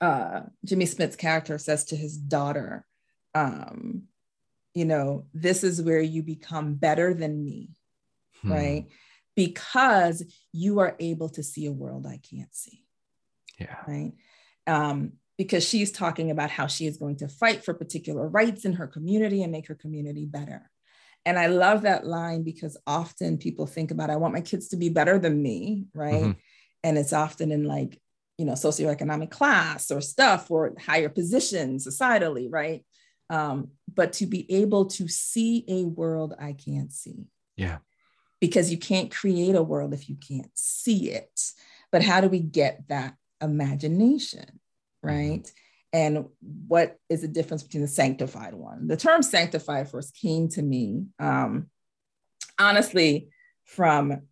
uh, 0.00 0.40
Jimmy 0.64 0.86
Smits's 0.86 1.16
character 1.16 1.58
says 1.58 1.84
to 1.86 1.96
his 1.96 2.16
daughter, 2.16 2.86
um, 3.34 4.04
you 4.72 4.86
know, 4.86 5.26
this 5.34 5.62
is 5.62 5.82
where 5.82 6.00
you 6.00 6.22
become 6.22 6.76
better 6.76 7.12
than 7.12 7.44
me 7.44 7.68
Hmm. 8.40 8.52
right? 8.52 8.86
Because 9.36 10.24
you 10.50 10.78
are 10.78 10.96
able 10.98 11.28
to 11.28 11.42
see 11.42 11.66
a 11.66 11.72
world 11.72 12.06
I 12.06 12.20
can't 12.30 12.54
see, 12.54 12.84
yeah 13.60 13.76
right? 13.86 14.12
Um, 14.66 15.12
because 15.36 15.68
she's 15.68 15.92
talking 15.92 16.30
about 16.30 16.48
how 16.48 16.68
she 16.68 16.86
is 16.86 16.96
going 16.96 17.16
to 17.16 17.28
fight 17.28 17.66
for 17.66 17.74
particular 17.74 18.26
rights 18.26 18.64
in 18.64 18.72
her 18.74 18.86
community 18.86 19.42
and 19.42 19.52
make 19.52 19.68
her 19.68 19.74
community 19.74 20.24
better. 20.24 20.70
And 21.26 21.38
I 21.38 21.46
love 21.46 21.82
that 21.82 22.06
line 22.06 22.42
because 22.42 22.76
often 22.86 23.38
people 23.38 23.66
think 23.66 23.90
about, 23.90 24.10
I 24.10 24.16
want 24.16 24.34
my 24.34 24.40
kids 24.40 24.68
to 24.68 24.76
be 24.76 24.88
better 24.90 25.18
than 25.18 25.42
me, 25.42 25.86
right? 25.94 26.22
Mhm. 26.22 26.36
And 26.82 26.98
it's 26.98 27.12
often 27.12 27.50
in 27.50 27.64
like, 27.64 28.00
you 28.36 28.44
know, 28.44 28.52
socioeconomic 28.52 29.30
class 29.30 29.90
or 29.90 30.00
stuff 30.00 30.50
or 30.50 30.74
higher 30.78 31.08
position 31.08 31.78
societally, 31.78 32.48
right? 32.50 32.84
Um, 33.30 33.70
but 33.92 34.12
to 34.14 34.26
be 34.26 34.50
able 34.52 34.86
to 34.86 35.08
see 35.08 35.64
a 35.66 35.84
world 35.84 36.34
I 36.38 36.52
can't 36.52 36.92
see 36.92 37.24
yeah 37.56 37.78
because 38.40 38.70
you 38.70 38.76
can't 38.76 39.10
create 39.10 39.54
a 39.54 39.62
world 39.62 39.94
if 39.94 40.08
you 40.10 40.16
can't 40.16 40.50
see 40.52 41.10
it. 41.10 41.40
But 41.90 42.02
how 42.02 42.20
do 42.20 42.28
we 42.28 42.40
get 42.40 42.86
that 42.88 43.16
imagination, 43.40 44.60
right? 45.02 45.50
And 45.94 46.24
what 46.66 46.98
is 47.08 47.20
the 47.20 47.28
difference 47.28 47.62
between 47.62 47.82
the 47.82 47.88
sanctified 47.88 48.52
one? 48.52 48.88
The 48.88 48.96
term 48.96 49.22
sanctified 49.22 49.88
first 49.88 50.16
came 50.16 50.48
to 50.48 50.60
me, 50.60 51.04
um, 51.20 51.70
honestly, 52.58 53.28
from 53.64 54.22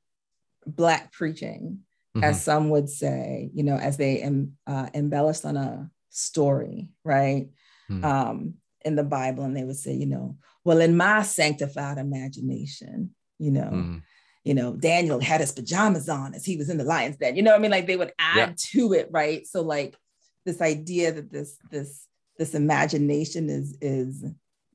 Black 0.67 1.13
preaching, 1.13 1.79
Mhm. 2.17 2.25
as 2.25 2.43
some 2.43 2.69
would 2.71 2.91
say, 2.91 3.49
you 3.55 3.63
know, 3.63 3.77
as 3.77 3.97
they 3.97 4.21
em, 4.23 4.59
uh, 4.67 4.89
embellished 4.93 5.45
on 5.45 5.57
a 5.57 5.89
story, 6.11 6.89
right? 7.05 7.49
Hmm. 7.87 8.05
Um, 8.05 8.55
in 8.85 8.97
the 8.97 9.05
Bible, 9.05 9.45
and 9.45 9.57
they 9.57 9.63
would 9.63 9.77
say, 9.77 9.95
you 9.95 10.07
know, 10.07 10.37
well, 10.65 10.81
in 10.81 10.97
my 10.97 11.23
sanctified 11.23 11.97
imagination, 11.99 13.15
you 13.39 13.53
know, 13.53 13.71
Mhm. 13.71 14.03
you 14.45 14.55
know, 14.55 14.75
Daniel 14.75 15.21
had 15.21 15.41
his 15.41 15.53
pajamas 15.53 16.09
on 16.09 16.35
as 16.35 16.45
he 16.45 16.57
was 16.57 16.69
in 16.69 16.77
the 16.77 16.83
lion's 16.83 17.17
den. 17.17 17.37
You 17.37 17.43
know 17.43 17.53
what 17.53 17.61
I 17.61 17.63
mean? 17.63 17.71
Like 17.71 17.87
they 17.87 17.97
would 17.97 18.13
add 18.19 18.37
Yeah. 18.49 18.55
to 18.73 18.93
it, 18.95 19.09
right? 19.13 19.47
So 19.47 19.63
like 19.63 19.97
this 20.45 20.61
idea 20.61 21.13
that 21.13 21.31
this 21.31 21.59
this 21.71 22.07
this 22.39 22.55
imagination 22.55 23.49
is 23.49 23.77
is 23.81 24.25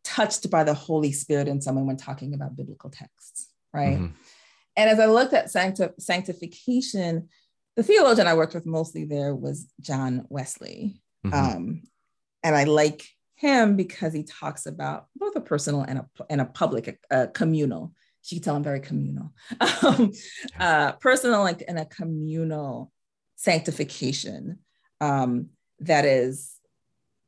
touched 0.03 0.49
by 0.49 0.63
the 0.63 0.73
Holy 0.73 1.11
Spirit 1.11 1.47
in 1.47 1.61
someone 1.61 1.85
when 1.85 1.97
talking 1.97 2.33
about 2.33 2.55
biblical 2.55 2.89
texts, 2.89 3.47
right? 3.73 3.97
Mhm. 3.97 4.13
And 4.77 4.89
as 4.89 4.99
I 4.99 5.07
looked 5.07 5.33
at 5.33 5.51
sancti- 5.51 5.93
sanctification, 5.99 7.29
the 7.75 7.83
theologian 7.83 8.27
I 8.27 8.35
worked 8.35 8.53
with 8.53 8.65
mostly 8.65 9.03
there 9.05 9.35
was 9.35 9.67
John 9.81 10.25
Wesley. 10.29 11.01
Mhm. 11.25 11.33
Um, 11.33 11.83
and 12.43 12.55
I 12.55 12.63
like 12.63 13.03
him 13.35 13.75
because 13.75 14.13
he 14.13 14.23
talks 14.23 14.65
about 14.65 15.07
both 15.15 15.35
a 15.35 15.41
personal 15.41 15.81
and 15.81 15.99
a, 15.99 16.09
and 16.29 16.41
a 16.41 16.45
public, 16.45 16.99
uh, 17.11 17.27
communal. 17.33 17.93
She 18.21 18.35
can 18.35 18.43
tell 18.43 18.55
I'm 18.55 18.63
very 18.63 18.79
communal. 18.79 19.33
Um, 19.83 20.11
uh, 20.59 20.93
personal 20.93 21.45
and, 21.45 21.61
and 21.67 21.79
a 21.79 21.85
communal 21.85 22.91
sanctification 23.35 24.59
um, 25.01 25.49
that 25.79 26.05
is 26.05 26.55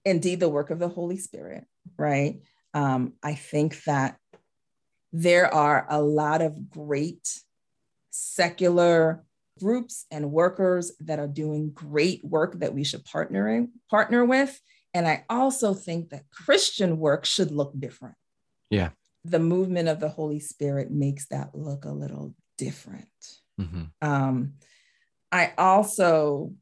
indeed 0.05 0.39
the 0.39 0.49
work 0.49 0.69
of 0.69 0.79
the 0.79 0.89
Holy 0.89 1.17
Spirit, 1.17 1.65
right? 1.97 2.41
Um, 2.73 3.13
I 3.23 3.35
think 3.35 3.83
that 3.83 4.17
there 5.11 5.53
are 5.53 5.85
a 5.89 6.01
lot 6.01 6.41
of 6.41 6.69
great 6.69 7.41
secular 8.11 9.23
groups 9.59 10.05
and 10.11 10.31
workers 10.31 10.91
that 11.01 11.19
are 11.19 11.27
doing 11.27 11.71
great 11.71 12.23
work 12.23 12.59
that 12.59 12.73
we 12.73 12.83
should 12.83 13.03
partner 13.05 13.49
in, 13.49 13.71
partner 13.89 14.23
with. 14.23 14.59
And 14.93 15.07
I 15.07 15.25
also 15.29 15.73
think 15.73 16.09
that 16.09 16.29
Christian 16.31 16.97
work 16.97 17.25
should 17.25 17.51
look 17.51 17.73
different. 17.77 18.15
Yeah. 18.69 18.89
The 19.25 19.39
movement 19.39 19.89
of 19.89 19.99
the 19.99 20.09
Holy 20.09 20.39
Spirit 20.39 20.91
makes 20.91 21.27
that 21.27 21.53
look 21.53 21.85
a 21.85 21.91
little 21.91 22.33
different. 22.57 23.07
Mhm. 23.59 23.91
Um, 24.01 24.53
I 25.31 25.53
also 25.57 26.53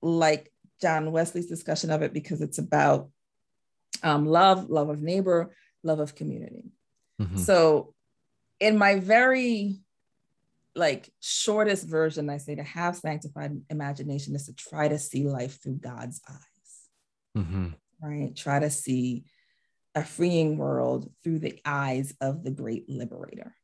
like 0.00 0.49
John 0.80 1.12
Wesley's 1.12 1.46
discussion 1.46 1.90
of 1.90 2.02
it 2.02 2.12
because 2.12 2.40
it's 2.40 2.58
about 2.58 3.10
um, 4.02 4.26
love, 4.26 4.70
love 4.70 4.88
of 4.88 5.02
neighbor, 5.02 5.54
love 5.82 6.00
of 6.00 6.14
community. 6.14 6.72
Mhm. 7.20 7.38
So, 7.38 7.94
in 8.58 8.78
my 8.78 8.98
very 8.98 9.80
like 10.74 11.10
shortest 11.20 11.86
version, 11.86 12.30
I 12.30 12.38
say 12.38 12.54
to 12.54 12.62
have 12.62 12.96
sanctified 12.96 13.60
imagination 13.70 14.34
is 14.34 14.46
to 14.46 14.54
try 14.54 14.88
to 14.88 14.98
see 14.98 15.24
life 15.28 15.60
through 15.60 15.76
God's 15.76 16.20
eyes, 16.28 16.88
Mhm. 17.36 17.74
right? 18.00 18.34
Try 18.36 18.60
to 18.60 18.70
see 18.70 19.24
a 19.94 20.04
freeing 20.04 20.56
world 20.56 21.12
through 21.24 21.40
the 21.40 21.60
eyes 21.64 22.14
of 22.20 22.44
the 22.44 22.52
great 22.52 22.88
liberator 22.88 23.56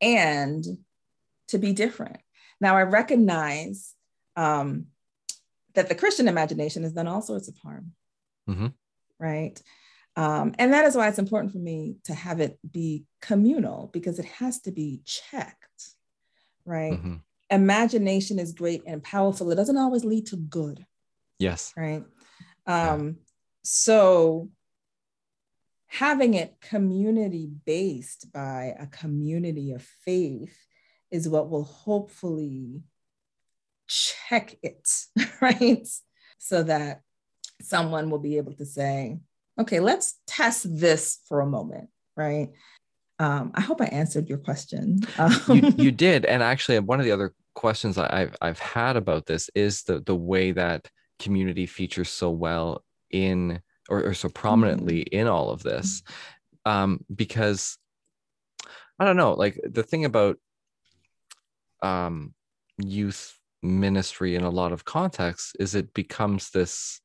and 0.00 0.64
to 1.48 1.58
be 1.58 1.72
different. 1.72 2.18
Now, 2.60 2.76
I 2.76 2.82
recognize 2.82 3.94
um, 4.36 4.86
that 5.76 5.88
the 5.88 5.94
Christian 5.94 6.26
imagination 6.26 6.82
has 6.82 6.92
done 6.92 7.06
all 7.06 7.22
sorts 7.22 7.48
of 7.48 7.56
harm. 7.58 7.92
Mhm. 8.48 8.74
Right. 9.18 9.62
Um, 10.16 10.54
and 10.58 10.72
that 10.72 10.86
is 10.86 10.96
why 10.96 11.08
it's 11.08 11.18
important 11.18 11.52
for 11.52 11.58
me 11.58 11.96
to 12.04 12.14
have 12.14 12.40
it 12.40 12.58
be 12.68 13.04
communal 13.20 13.90
because 13.92 14.18
it 14.18 14.24
has 14.24 14.60
to 14.62 14.72
be 14.72 15.02
checked. 15.04 15.94
Right. 16.64 16.94
Mhm. 16.94 17.22
Imagination 17.50 18.38
is 18.38 18.52
great 18.52 18.82
and 18.86 19.02
powerful. 19.02 19.50
It 19.50 19.56
doesn't 19.56 19.76
always 19.76 20.04
lead 20.04 20.26
to 20.28 20.36
good. 20.36 20.86
Yes. 21.38 21.72
Right. 21.76 22.02
Yeah. 22.66 22.92
Um, 22.94 23.18
so 23.62 24.50
having 25.86 26.34
it 26.34 26.60
community 26.60 27.46
based 27.46 28.32
by 28.32 28.74
a 28.78 28.86
community 28.86 29.72
of 29.72 29.82
faith 29.82 30.56
is 31.10 31.28
what 31.28 31.50
will 31.50 31.64
hopefully 31.64 32.82
check 33.86 34.56
it, 34.62 34.88
right? 35.40 35.86
So 36.38 36.62
that 36.64 37.02
someone 37.62 38.10
will 38.10 38.18
be 38.18 38.36
able 38.36 38.54
to 38.54 38.66
say, 38.66 39.18
okay, 39.58 39.80
let's 39.80 40.18
test 40.26 40.66
this 40.78 41.20
for 41.28 41.40
a 41.40 41.46
moment, 41.46 41.88
right? 42.16 42.50
Um, 43.18 43.52
I 43.54 43.62
hope 43.62 43.80
I 43.80 43.86
answered 43.86 44.28
your 44.28 44.38
question. 44.38 45.00
Um, 45.18 45.32
you, 45.48 45.72
you 45.76 45.90
did 45.90 46.26
and 46.26 46.42
actually 46.42 46.78
one 46.80 47.00
of 47.00 47.06
the 47.06 47.12
other 47.12 47.32
questions 47.54 47.96
I- 47.96 48.22
I've, 48.22 48.36
I've 48.42 48.58
had 48.58 48.96
about 48.96 49.26
this 49.26 49.48
is 49.54 49.82
the, 49.84 50.00
the 50.00 50.14
way 50.14 50.52
that 50.52 50.90
community 51.18 51.64
features 51.66 52.10
so 52.10 52.30
well 52.30 52.84
in 53.10 53.60
or, 53.88 54.04
or 54.04 54.14
so 54.14 54.28
prominently 54.28 55.00
in 55.00 55.26
all 55.26 55.50
of 55.50 55.62
this 55.62 56.02
um, 56.64 57.04
because 57.14 57.78
i 58.98 59.04
don't 59.04 59.16
know 59.16 59.32
like 59.32 59.58
the 59.64 59.82
thing 59.82 60.04
about 60.04 60.38
um, 61.82 62.34
youth 62.78 63.35
ministry 63.62 64.34
in 64.36 64.42
a 64.44 64.50
lot 64.50 64.72
of 64.72 64.84
contexts 64.84 65.52
is 65.58 65.74
it 65.74 65.92
becomes 65.94 66.50
this 66.50 67.00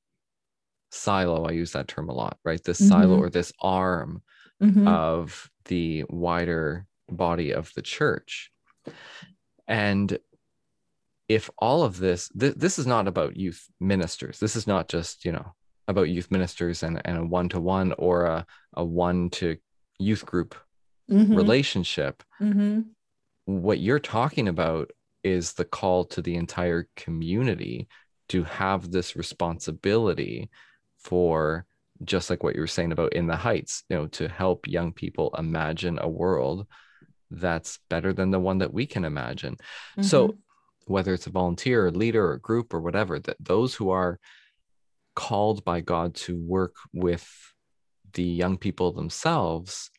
silo 0.91 1.45
i 1.45 1.51
use 1.51 1.71
that 1.71 1.87
term 1.87 2.09
a 2.09 2.13
lot 2.13 2.37
right 2.43 2.63
this 2.63 2.77
silo 2.79 3.15
Mhm. 3.17 3.19
or 3.21 3.29
this 3.29 3.53
arm 3.61 4.21
mhm, 4.61 4.87
of 4.87 5.49
the 5.65 6.03
wider 6.09 6.85
body 7.09 7.53
of 7.53 7.71
the 7.75 7.81
church. 7.81 8.51
And 9.67 10.17
if 11.27 11.49
all 11.57 11.83
of 11.83 11.97
this, 11.97 12.29
th- 12.37 12.55
this 12.55 12.77
is 12.77 12.85
not 12.87 13.07
about 13.07 13.37
youth 13.37 13.65
ministers. 13.79 14.39
This 14.39 14.55
is 14.55 14.67
not 14.67 14.89
just, 14.89 15.23
you 15.23 15.31
know, 15.31 15.53
about 15.87 16.09
youth 16.09 16.29
ministers 16.31 16.83
and, 16.83 17.01
and 17.05 17.17
a 17.17 17.25
one 17.25 17.49
to 17.49 17.59
one 17.59 17.93
or 17.97 18.25
a, 18.25 18.45
a 18.73 18.83
one 18.83 19.29
to 19.31 19.57
youth 19.99 20.25
group 20.25 20.55
mhm, 21.09 21.35
relationship. 21.35 22.23
mhm, 22.41 22.85
What 23.45 23.79
you're 23.79 23.99
talking 23.99 24.47
about 24.47 24.91
is 25.23 25.53
the 25.53 25.65
call 25.65 26.05
to 26.05 26.21
the 26.21 26.35
entire 26.35 26.87
community 26.95 27.87
to 28.29 28.43
have 28.43 28.91
this 28.91 29.15
responsibility 29.15 30.49
for 30.97 31.65
just 32.03 32.29
like 32.29 32.43
what 32.43 32.55
you 32.55 32.61
were 32.61 32.67
saying 32.67 32.91
about 32.91 33.13
in 33.13 33.27
the 33.27 33.35
heights 33.35 33.83
you 33.89 33.95
know 33.95 34.07
to 34.07 34.27
help 34.27 34.67
young 34.67 34.91
people 34.91 35.33
imagine 35.37 35.99
a 36.01 36.07
world 36.07 36.65
that's 37.29 37.79
better 37.89 38.13
than 38.13 38.31
the 38.31 38.39
one 38.39 38.57
that 38.59 38.73
we 38.73 38.85
can 38.85 39.05
imagine 39.05 39.55
so 40.01 40.29
mhm. 40.29 40.37
whether 40.85 41.13
it's 41.13 41.27
a 41.27 41.31
volunteer 41.31 41.85
or 41.85 41.91
leader 41.91 42.31
or 42.31 42.37
group 42.37 42.73
or 42.73 42.81
whatever 42.81 43.19
that 43.19 43.37
those 43.39 43.75
who 43.75 43.89
are 43.89 44.19
called 45.15 45.63
by 45.63 45.79
god 45.79 46.15
to 46.15 46.37
work 46.37 46.75
with 46.93 47.27
the 48.13 48.23
young 48.23 48.57
people 48.57 48.91
themselves 48.91 49.91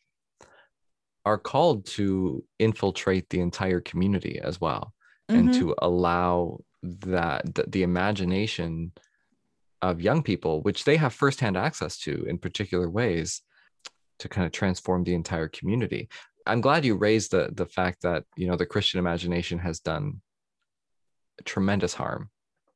are 1.25 1.37
called 1.37 1.85
to 1.85 2.43
infiltrate 2.59 3.29
the 3.29 3.39
entire 3.39 3.79
community 3.79 4.39
as 4.43 4.59
well 4.59 4.92
and 5.29 5.49
Mhm. 5.49 5.59
to 5.59 5.75
allow 5.79 6.59
that 6.81 7.55
the, 7.55 7.63
the 7.67 7.83
imagination 7.83 8.91
of 9.81 10.01
young 10.01 10.21
people 10.23 10.61
which 10.61 10.83
they 10.85 10.97
have 10.97 11.13
firsthand 11.13 11.57
access 11.57 11.97
to 11.97 12.25
in 12.25 12.37
particular 12.37 12.89
ways 12.89 13.41
to 14.19 14.29
kind 14.29 14.45
of 14.45 14.51
transform 14.51 15.03
the 15.03 15.13
entire 15.13 15.47
community 15.47 16.09
i'm 16.45 16.61
glad 16.61 16.83
you 16.85 16.95
raised 16.95 17.31
the 17.31 17.49
the 17.53 17.65
fact 17.65 18.01
that 18.01 18.23
you 18.35 18.47
know 18.47 18.55
the 18.57 18.65
christian 18.65 18.99
imagination 18.99 19.59
has 19.59 19.79
done 19.79 20.21
tremendous 21.45 21.93
harm 21.93 22.29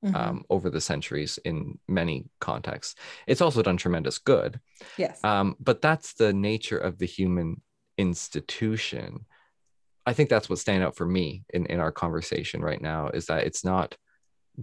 Mhm. 0.04 0.16
um, 0.16 0.44
over 0.50 0.70
the 0.70 0.80
centuries 0.82 1.38
in 1.44 1.80
many 1.88 2.26
contexts 2.40 2.96
it's 3.26 3.42
also 3.42 3.62
done 3.62 3.78
tremendous 3.78 4.18
good 4.20 4.60
yes. 4.98 5.24
um, 5.24 5.56
but 5.60 5.82
that's 5.82 6.14
the 6.14 6.32
nature 6.34 6.78
of 6.78 6.98
the 7.00 7.06
human 7.08 7.62
institution. 7.98 9.26
I 10.08 10.14
think 10.14 10.30
that's 10.30 10.50
what's 10.50 10.64
standing 10.64 10.88
out 10.88 10.98
for 10.98 11.08
me 11.08 11.46
in, 11.54 11.68
in 11.68 11.82
our 11.82 11.94
conversation 11.94 12.62
right 12.62 12.82
now 12.82 13.10
is 13.10 13.28
that 13.28 13.46
it's 13.46 13.66
not 13.66 13.98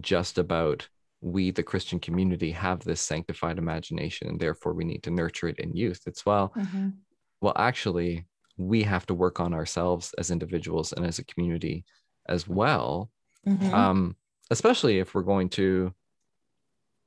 just 0.01 0.37
about 0.37 0.89
we, 1.21 1.51
the 1.51 1.63
Christian 1.63 1.99
community, 1.99 2.51
have 2.51 2.81
this 2.81 3.01
sanctified 3.01 3.57
imagination 3.59 4.27
and 4.29 4.39
therefore 4.39 4.73
we 4.73 4.85
need 4.85 5.03
to 5.03 5.11
nurture 5.11 5.47
it 5.49 5.59
in 5.59 5.75
youth. 5.75 6.01
It's 6.07 6.25
well, 6.25 6.55
Mhm. 6.55 7.05
well, 7.41 7.53
actually, 7.57 8.27
we 8.57 8.83
have 8.83 9.05
to 9.07 9.13
work 9.13 9.39
on 9.39 9.53
ourselves 9.53 10.13
as 10.17 10.31
individuals 10.31 10.93
and 10.93 11.05
as 11.05 11.19
a 11.19 11.25
community 11.25 11.85
as 12.27 12.47
well 12.47 13.11
Mhm. 13.45 13.73
um, 13.73 14.17
especially 14.51 14.99
if 14.99 15.15
we're 15.15 15.23
going 15.23 15.49
to 15.49 15.93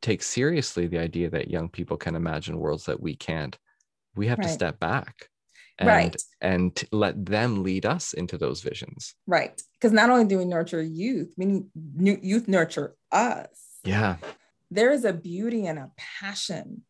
take 0.01 0.23
seriously 0.23 0.87
the 0.87 0.99
idea 0.99 1.29
that 1.31 1.51
young 1.51 1.69
people 1.69 1.97
can 1.97 2.15
imagine 2.15 2.59
worlds 2.59 2.85
that 2.85 3.01
we 3.01 3.15
can't 3.17 3.59
we 4.17 4.29
have 4.29 4.41
to 4.41 4.49
step 4.49 4.79
back 4.81 5.31
and 5.79 5.89
Right. 5.89 6.23
and 6.41 6.85
let 6.93 7.25
them 7.25 7.63
lead 7.63 7.87
us 7.87 8.13
into 8.13 8.37
those 8.39 8.61
visions 8.63 9.15
Right. 9.27 9.61
Because 9.75 9.93
not 9.93 10.11
only 10.11 10.25
do 10.25 10.39
we 10.39 10.45
nurture 10.45 10.83
youth, 10.83 11.33
we 11.37 11.45
need 11.47 11.65
new 11.95 12.19
youth 12.23 12.49
nurture 12.49 12.95
us. 13.13 13.49
yeah 13.85 14.17
There 14.71 14.91
is 14.93 15.05
a 15.05 15.13
beauty 15.13 15.67
and 15.67 15.79
a 15.79 15.91
passion 15.97 16.83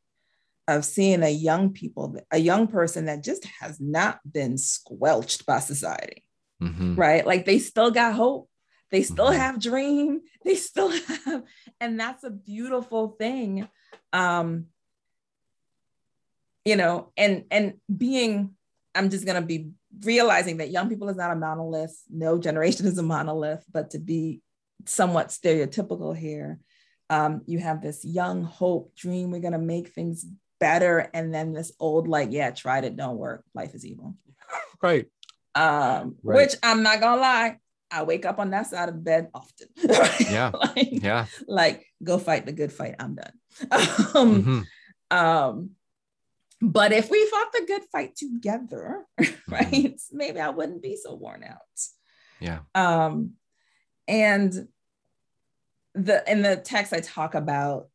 of 0.67 0.85
seeing 0.85 1.23
a 1.23 1.31
young 1.31 1.73
people, 1.73 2.17
a 2.31 2.39
young 2.39 2.67
person 2.67 3.07
that 3.07 3.25
just 3.25 3.45
has 3.61 3.81
not 3.81 4.21
been 4.31 4.59
squelched 4.59 5.47
by 5.47 5.61
society, 5.61 6.25
Mhm. 6.63 6.97
right? 6.97 7.27
Like 7.27 7.45
they 7.47 7.59
still 7.59 7.91
got 7.91 8.15
hope. 8.15 8.51
They 8.91 9.03
still 9.03 9.31
Mhm. 9.33 9.37
have 9.37 9.61
dream. 9.61 10.21
They 10.45 10.57
still 10.57 10.91
have, 10.91 11.43
and 11.81 11.99
that's 12.01 12.25
a 12.25 12.31
beautiful 12.31 13.09
thing. 13.19 13.69
Um, 14.13 14.67
you 16.65 16.77
know, 16.77 17.13
and 17.17 17.45
and 17.51 17.81
being, 17.95 18.57
I'm 18.99 19.11
just 19.11 19.25
gonna 19.25 19.43
be 19.43 19.71
realizing 20.05 20.57
that 20.57 20.71
young 20.71 20.89
people 20.89 21.09
is 21.09 21.17
not 21.17 21.31
a 21.31 21.37
monolith. 21.37 21.97
No 22.11 22.37
generation 22.39 22.87
is 22.91 22.99
a 22.99 23.03
monolith, 23.03 23.65
but 23.73 23.91
to 23.91 23.99
be 24.01 24.43
somewhat 24.87 25.29
stereotypical 25.29 26.17
here, 26.17 26.59
um, 27.11 27.43
you 27.47 27.59
have 27.61 27.81
this 27.81 28.05
young 28.05 28.43
hope, 28.43 28.95
dream, 28.97 29.31
we're 29.31 29.41
gonna 29.41 29.59
make 29.59 29.91
things 29.91 30.27
better, 30.59 31.09
and 31.15 31.33
then 31.33 31.53
this 31.53 31.71
old 31.79 32.09
like, 32.09 32.31
yeah, 32.33 32.51
tried 32.51 32.85
it, 32.85 32.97
don't 32.97 33.17
work. 33.19 33.45
Life 33.55 33.75
is 33.75 33.87
evil. 33.87 34.17
right 34.83 35.07
Um, 35.55 36.17
Right. 36.23 36.37
which 36.43 36.55
I'm 36.63 36.83
not 36.83 37.01
gonna 37.01 37.21
lie, 37.21 37.59
I 37.91 38.03
wake 38.03 38.27
up 38.27 38.39
on 38.41 38.51
that 38.51 38.67
side 38.67 38.89
of 38.89 38.97
the 38.97 39.01
bed 39.01 39.29
often. 39.33 39.69
Yeah. 40.31 40.51
like, 40.53 40.89
yeah 40.91 41.27
like 41.47 41.87
go 42.03 42.19
fight 42.19 42.47
the 42.47 42.53
good 42.53 42.73
fight. 42.73 42.97
I'm 42.99 43.15
done. 43.15 43.33
Um, 44.15 44.43
Mhm. 44.43 44.67
um, 45.17 45.71
but 46.61 46.93
if 46.93 47.11
we 47.11 47.27
fought 47.27 47.53
the 47.53 47.65
good 47.67 47.83
fight 47.93 48.17
together, 48.17 49.05
right, 49.49 50.01
maybe 50.13 50.41
I 50.41 50.51
wouldn't 50.51 50.83
be 50.83 50.97
so 50.97 51.15
worn 51.15 51.45
out. 51.45 51.59
yeah 52.41 52.61
Um, 52.75 53.33
and 54.07 54.69
the 55.95 56.23
in 56.31 56.43
the 56.43 56.57
text 56.57 56.93
I 56.93 57.01
talk 57.01 57.35
about 57.35 57.89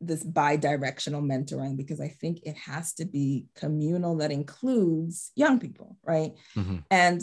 this 0.00 0.22
bi-directional 0.22 1.22
mentoring 1.22 1.76
because 1.76 2.00
I 2.00 2.08
think 2.08 2.40
it 2.42 2.56
has 2.56 2.92
to 2.94 3.04
be 3.06 3.46
communal 3.54 4.16
that 4.18 4.30
includes 4.30 5.32
young 5.34 5.58
people, 5.58 5.96
right? 6.04 6.32
Mhm. 6.54 6.84
And 6.90 7.22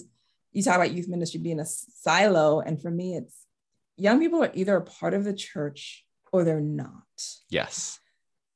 you 0.53 0.63
talk 0.63 0.75
about 0.75 0.91
youth 0.91 1.07
ministry 1.07 1.39
being 1.39 1.59
a 1.59 1.65
silo, 1.65 2.61
and 2.61 2.81
for 2.81 2.89
me, 2.89 3.15
it's 3.15 3.45
young 3.97 4.19
people 4.19 4.43
are 4.43 4.51
either 4.55 4.75
a 4.75 4.81
part 4.81 5.13
of 5.13 5.23
the 5.23 5.33
church 5.33 6.05
or 6.31 6.43
they're 6.43 6.61
not. 6.61 7.03
yes 7.49 7.99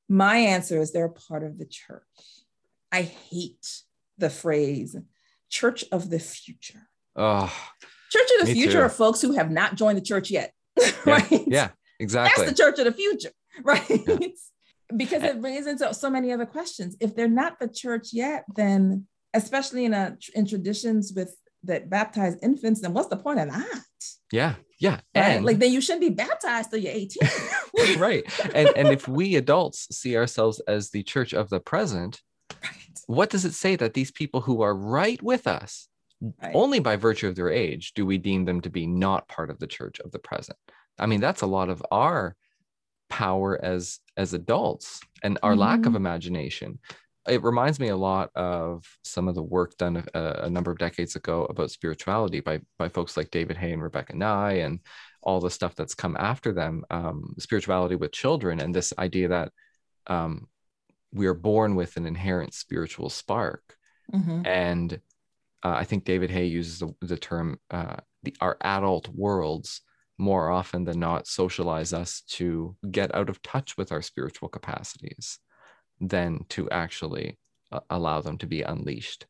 My 0.10 0.38
answer 0.38 0.80
is 0.80 0.92
they're 0.92 1.06
a 1.06 1.10
part 1.10 1.44
of 1.44 1.58
the 1.58 1.66
church. 1.66 2.04
I 2.92 3.02
hate 3.02 3.68
the 4.18 4.30
phrase 4.30 4.96
church 5.50 5.84
of 5.92 6.10
the 6.10 6.20
future. 6.20 6.90
oh 7.16 7.54
Church 8.10 8.30
of 8.40 8.48
the 8.48 8.54
future 8.54 8.74
too. 8.74 8.82
are 8.82 8.90
folks 8.90 9.22
who 9.22 9.34
have 9.34 9.52
not 9.52 9.76
joined 9.76 9.98
the 9.98 10.02
church 10.02 10.32
yet. 10.32 10.54
yeah, 10.80 10.92
right? 11.06 11.44
yeah 11.48 11.70
exactly 12.00 12.46
That's 12.46 12.58
the 12.58 12.64
church 12.64 12.80
of 12.80 12.86
the 12.86 12.94
future, 12.94 13.32
right? 13.64 13.88
because 14.96 15.24
eh. 15.24 15.30
it 15.30 15.42
raises 15.42 15.82
up 15.82 15.96
so 15.96 16.10
many 16.10 16.32
other 16.32 16.46
questions. 16.46 16.96
If 17.00 17.16
they're 17.16 17.28
not 17.28 17.60
the 17.60 17.68
church 17.68 18.10
yet, 18.14 18.46
then 18.56 19.08
especially 19.34 19.86
in 19.86 19.94
a 19.94 20.18
in 20.36 20.48
traditions 20.48 21.12
with 21.14 21.36
that 21.64 21.90
baptize 21.90 22.38
infants, 22.42 22.82
then 22.82 22.94
what's 22.94 23.10
the 23.10 23.18
point 23.18 23.40
of 23.40 23.50
that? 23.50 23.84
yeah 24.32 24.56
yeah 24.80 24.92
Right? 24.96 25.02
and 25.16 25.46
like 25.46 25.60
then 25.60 25.72
you 25.72 25.82
shouldn't 25.82 26.02
be 26.02 26.10
baptized 26.10 26.70
till 26.72 26.80
you're 26.80 26.92
18. 26.94 27.30
right 27.98 28.24
and 28.54 28.70
and 28.76 28.88
if 28.90 29.08
we 29.08 29.36
adults 29.36 29.88
see 29.96 30.16
ourselves 30.18 30.60
as 30.68 30.90
the 30.92 31.04
church 31.04 31.34
of 31.34 31.50
the 31.50 31.60
present 31.60 32.22
right. 32.64 33.00
what 33.08 33.30
does 33.30 33.46
it 33.46 33.54
say 33.54 33.76
that 33.76 33.94
these 33.94 34.12
people 34.12 34.42
who 34.42 34.62
are 34.62 34.76
right 34.76 35.22
with 35.22 35.48
us 35.48 35.88
Right. 36.42 36.56
only 36.56 36.80
by 36.80 36.96
virtue 36.96 37.28
of 37.28 37.36
their 37.36 37.52
age 37.52 37.94
do 37.94 38.04
we 38.04 38.18
deem 38.18 38.44
them 38.46 38.60
to 38.62 38.72
be 38.72 38.88
not 38.88 39.28
part 39.28 39.52
of 39.52 39.60
the 39.60 39.68
church 39.68 40.00
of 40.00 40.12
the 40.12 40.18
present 40.18 40.58
i 40.98 41.06
mean 41.06 41.22
that's 41.22 41.44
a 41.44 41.46
lot 41.48 41.70
of 41.70 41.84
our 41.92 42.36
power 43.10 43.64
as 43.64 44.00
as 44.18 44.34
adults 44.34 45.00
and 45.22 45.38
our 45.44 45.56
lack 45.56 45.86
of 45.86 45.94
Mhm. 45.94 45.98
imagination 45.98 46.80
it 47.28 47.44
reminds 47.44 47.80
me 47.80 47.90
a 47.90 47.98
lot 47.98 48.32
of 48.36 48.86
some 49.04 49.28
of 49.28 49.36
the 49.36 49.44
work 49.44 49.78
done 49.78 50.04
a, 50.14 50.22
a 50.44 50.50
number 50.50 50.72
of 50.72 50.78
decades 50.78 51.16
ago 51.16 51.46
about 51.46 51.72
spirituality 51.72 52.40
by 52.40 52.60
by 52.78 52.90
folks 52.90 53.18
like 53.18 53.32
David 53.32 53.58
Hay 53.58 53.74
and 53.74 53.84
Rebecca 53.84 54.16
Nye 54.16 54.54
and 54.54 54.80
all 55.22 55.40
the 55.40 55.52
stuff 55.52 55.76
that's 55.76 55.96
come 55.96 56.16
after 56.18 56.54
them, 56.54 56.86
um, 56.90 57.36
spirituality 57.38 57.96
with 57.96 58.12
children, 58.12 58.60
and 58.60 58.74
this 58.74 58.94
idea 58.98 59.28
that 59.28 59.52
um, 60.08 60.48
we 61.12 61.28
are 61.28 61.34
born 61.34 61.76
with 61.76 61.98
an 61.98 62.06
inherent 62.06 62.54
spiritual 62.54 63.10
spark. 63.10 63.76
Mhm. 64.14 64.48
And 64.48 64.94
uh, 65.64 65.76
I 65.76 65.84
think 65.84 66.06
David 66.06 66.30
Hay 66.32 66.46
uses 66.46 66.80
the, 66.80 66.94
the 67.02 67.18
term 67.18 67.60
uh, 67.72 67.98
the, 68.24 68.36
our 68.40 68.58
adult 68.62 69.10
worlds 69.10 69.82
more 70.18 70.50
often 70.50 70.86
than 70.86 71.00
not 71.00 71.28
socialize 71.28 71.94
us 71.94 72.22
to 72.22 72.76
get 72.90 73.14
out 73.14 73.30
of 73.30 73.42
touch 73.42 73.78
with 73.78 73.92
our 73.92 74.02
spiritual 74.02 74.50
capacities 74.50 75.40
than 76.00 76.46
to 76.50 76.70
actually 76.70 77.38
uh, 77.72 77.82
allow 77.90 78.22
them 78.22 78.38
to 78.40 78.48
be 78.48 78.62
unleashed. 78.62 79.26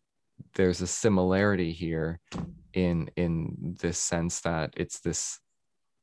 There's 0.55 0.81
a 0.81 0.87
similarity 0.87 1.71
here 1.73 2.19
in 2.73 3.09
in 3.15 3.75
this 3.79 3.97
sense 3.99 4.41
that 4.41 4.73
it's 4.77 4.99
this 4.99 5.39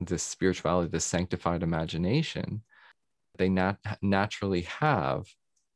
this 0.00 0.22
spirituality, 0.22 0.90
this 0.90 1.04
sanctified 1.04 1.62
imagination 1.62 2.62
they 3.38 3.48
nat- 3.48 3.78
naturally 4.02 4.62
have 4.62 5.26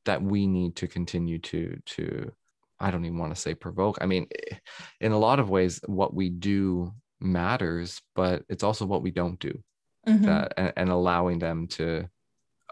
that 0.05 0.23
we 0.23 0.47
need 0.47 0.77
to 0.77 0.87
continue 0.87 1.39
to 1.39 1.79
to 1.87 2.33
I 2.81 2.91
don't 2.93 3.05
even 3.05 3.19
want 3.19 3.35
to 3.35 3.41
say 3.41 3.55
provoke. 3.55 3.99
I 4.01 4.07
mean, 4.07 4.29
eh, 4.51 4.57
in 5.01 5.11
a 5.13 5.19
lot 5.19 5.41
of 5.41 5.51
ways, 5.51 5.81
what 5.87 6.15
we 6.15 6.31
do 6.31 6.93
matters, 7.21 8.01
but 8.15 8.45
it's 8.49 8.63
also 8.63 8.87
what 8.87 9.03
we 9.03 9.11
don't 9.11 9.41
do 9.41 9.63
Mhm. 10.07 10.25
that 10.25 10.55
and, 10.57 10.73
and 10.77 10.91
allowing 10.91 11.41
them 11.41 11.67
to 11.69 12.09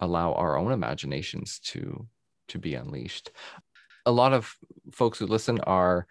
allow 0.00 0.32
our 0.34 0.56
own 0.58 0.72
imaginations 0.72 1.58
to 1.60 2.06
to 2.48 2.58
be 2.58 2.74
unleashed 2.74 3.30
a 4.06 4.12
lot 4.12 4.32
of 4.32 4.54
folks 4.92 5.18
who 5.18 5.26
listen 5.26 5.60
are 5.62 6.06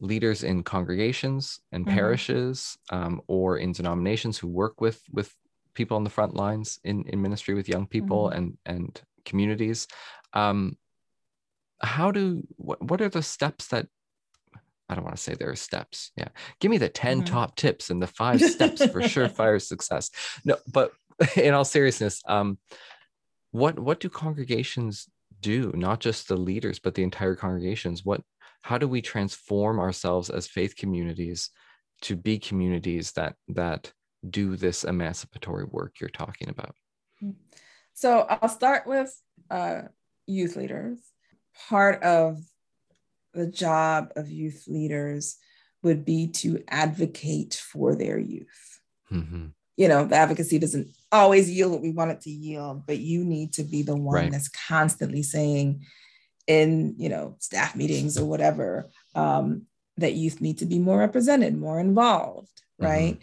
leaders 0.00 0.42
in 0.44 0.62
congregations 0.62 1.60
and 1.72 1.86
Mhm. 1.86 1.90
parishes 1.94 2.78
um, 2.90 3.20
or 3.28 3.58
in 3.58 3.72
denominations 3.72 4.38
who 4.38 4.48
work 4.48 4.80
with 4.80 5.02
with 5.12 5.34
people 5.74 5.96
on 5.96 6.04
the 6.04 6.10
front 6.10 6.34
lines 6.34 6.78
in, 6.84 7.04
in 7.08 7.20
ministry 7.22 7.54
with 7.54 7.68
young 7.68 7.86
people 7.86 8.28
Mhm. 8.30 8.36
and 8.36 8.58
and 8.66 9.02
communities 9.24 9.86
um, 10.34 10.76
how 11.82 12.10
do 12.10 12.42
what, 12.56 12.82
what 12.82 13.00
are 13.00 13.08
the 13.08 13.22
steps 13.22 13.68
that 13.68 13.88
i 14.88 14.94
don't 14.94 15.04
want 15.04 15.16
to 15.16 15.22
say 15.22 15.34
there 15.34 15.50
are 15.50 15.56
steps 15.56 16.12
yeah 16.16 16.28
give 16.60 16.70
me 16.70 16.78
the 16.78 16.88
10 16.88 17.22
Mhm. 17.22 17.26
top 17.26 17.56
tips 17.56 17.90
and 17.90 18.02
the 18.02 18.06
five 18.06 18.40
steps 18.42 18.84
for 18.84 19.00
surefire 19.10 19.60
success 19.60 20.10
no 20.44 20.56
but 20.72 20.92
in 21.36 21.54
all 21.54 21.64
seriousness 21.64 22.22
um 22.26 22.58
what 23.54 23.78
what 23.78 24.00
do 24.00 24.08
congregations 24.08 25.08
do 25.40 25.70
not 25.74 26.00
just 26.00 26.28
the 26.28 26.36
leaders 26.36 26.78
but 26.78 26.94
the 26.94 27.02
entire 27.02 27.36
congregations 27.36 28.04
what 28.04 28.20
how 28.62 28.78
do 28.78 28.88
we 28.88 29.00
transform 29.00 29.78
ourselves 29.78 30.28
as 30.28 30.48
faith 30.48 30.74
communities 30.76 31.50
to 32.02 32.16
be 32.16 32.38
communities 32.38 33.12
that 33.12 33.36
that 33.48 33.92
do 34.28 34.56
this 34.56 34.84
emancipatory 34.84 35.66
work 35.70 35.94
you're 36.00 36.10
talking 36.10 36.48
about 36.48 36.74
So 37.94 38.26
I'll 38.28 38.48
start 38.48 38.86
with 38.86 39.16
uh, 39.50 39.82
youth 40.26 40.56
leaders. 40.56 40.98
Part 41.68 42.02
of 42.02 42.38
the 43.32 43.46
job 43.46 44.12
of 44.16 44.28
youth 44.28 44.64
leaders 44.66 45.36
would 45.82 46.04
be 46.04 46.28
to 46.28 46.62
advocate 46.68 47.54
for 47.54 47.94
their 47.94 48.18
youth. 48.18 48.80
Mhm. 49.12 49.52
You 49.76 49.88
know, 49.88 50.04
the 50.04 50.16
advocacy 50.16 50.58
doesn't 50.58 50.88
always 51.10 51.50
yield 51.50 51.72
what 51.72 51.82
we 51.82 51.90
want 51.90 52.12
it 52.12 52.20
to 52.22 52.30
yield, 52.30 52.86
but 52.86 52.98
you 52.98 53.24
need 53.24 53.52
to 53.54 53.64
be 53.64 53.82
the 53.82 53.96
one 53.96 54.14
Right. 54.14 54.32
that's 54.32 54.48
constantly 54.48 55.22
saying 55.22 55.84
in, 56.46 56.94
you 56.98 57.08
know, 57.08 57.36
staff 57.38 57.74
meetings 57.74 58.18
or 58.18 58.24
whatever, 58.24 58.90
um, 59.14 59.62
that 59.96 60.14
youth 60.14 60.40
need 60.40 60.58
to 60.58 60.66
be 60.66 60.78
more 60.78 60.98
represented, 60.98 61.56
more 61.56 61.80
involved, 61.80 62.62
right? 62.78 63.18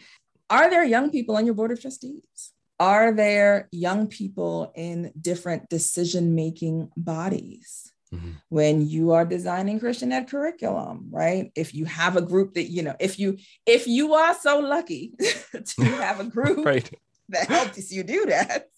Are 0.49 0.69
there 0.69 0.83
young 0.83 1.11
people 1.11 1.35
on 1.35 1.45
your 1.45 1.55
board 1.55 1.71
of 1.71 1.81
trustees? 1.81 2.51
Are 2.79 3.13
there 3.13 3.69
young 3.71 4.07
people 4.07 4.71
in 4.75 5.13
different 5.19 5.69
decision 5.69 6.33
making 6.33 6.89
bodies? 6.97 7.90
Mhm. 8.13 8.35
When 8.49 8.81
you 8.85 9.11
are 9.11 9.25
designing 9.25 9.79
Christian 9.79 10.11
ed 10.11 10.27
curriculum, 10.29 11.07
right? 11.11 11.51
If 11.55 11.73
you 11.73 11.85
have 11.85 12.17
a 12.17 12.21
group 12.21 12.55
that, 12.55 12.69
you 12.69 12.83
know, 12.83 12.95
if 12.99 13.17
you 13.17 13.37
if 13.65 13.87
you 13.87 14.13
are 14.13 14.33
so 14.35 14.59
lucky 14.59 15.13
to 15.53 15.83
have 16.05 16.19
a 16.19 16.25
group 16.25 16.65
right 16.65 16.91
that 17.29 17.47
helps 17.47 17.91
you 17.91 18.03
do 18.03 18.25
that. 18.27 18.67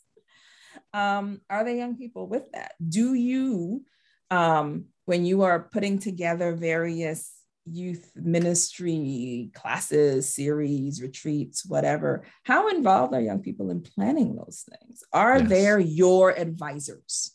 Um, 0.94 1.42
are 1.50 1.64
there 1.64 1.76
young 1.76 1.98
people 1.98 2.28
with 2.28 2.52
that? 2.52 2.74
Do 2.88 3.16
you, 3.16 3.84
um, 4.30 4.86
when 5.06 5.26
you 5.26 5.42
are 5.42 5.60
putting 5.72 5.98
together 5.98 6.54
various 6.56 7.32
youth 7.66 8.12
ministry 8.16 9.50
classes, 9.56 10.34
series, 10.34 11.02
retreats, 11.02 11.66
whatever, 11.66 12.26
how 12.44 12.70
involved 12.70 13.14
are 13.16 13.22
young 13.22 13.42
people 13.42 13.72
in 13.72 13.82
planning 13.82 14.36
those 14.36 14.66
things? 14.70 15.04
Are 15.12 15.40
Yes. 15.40 15.50
they 15.50 15.82
your 15.82 16.30
advisors? 16.38 17.32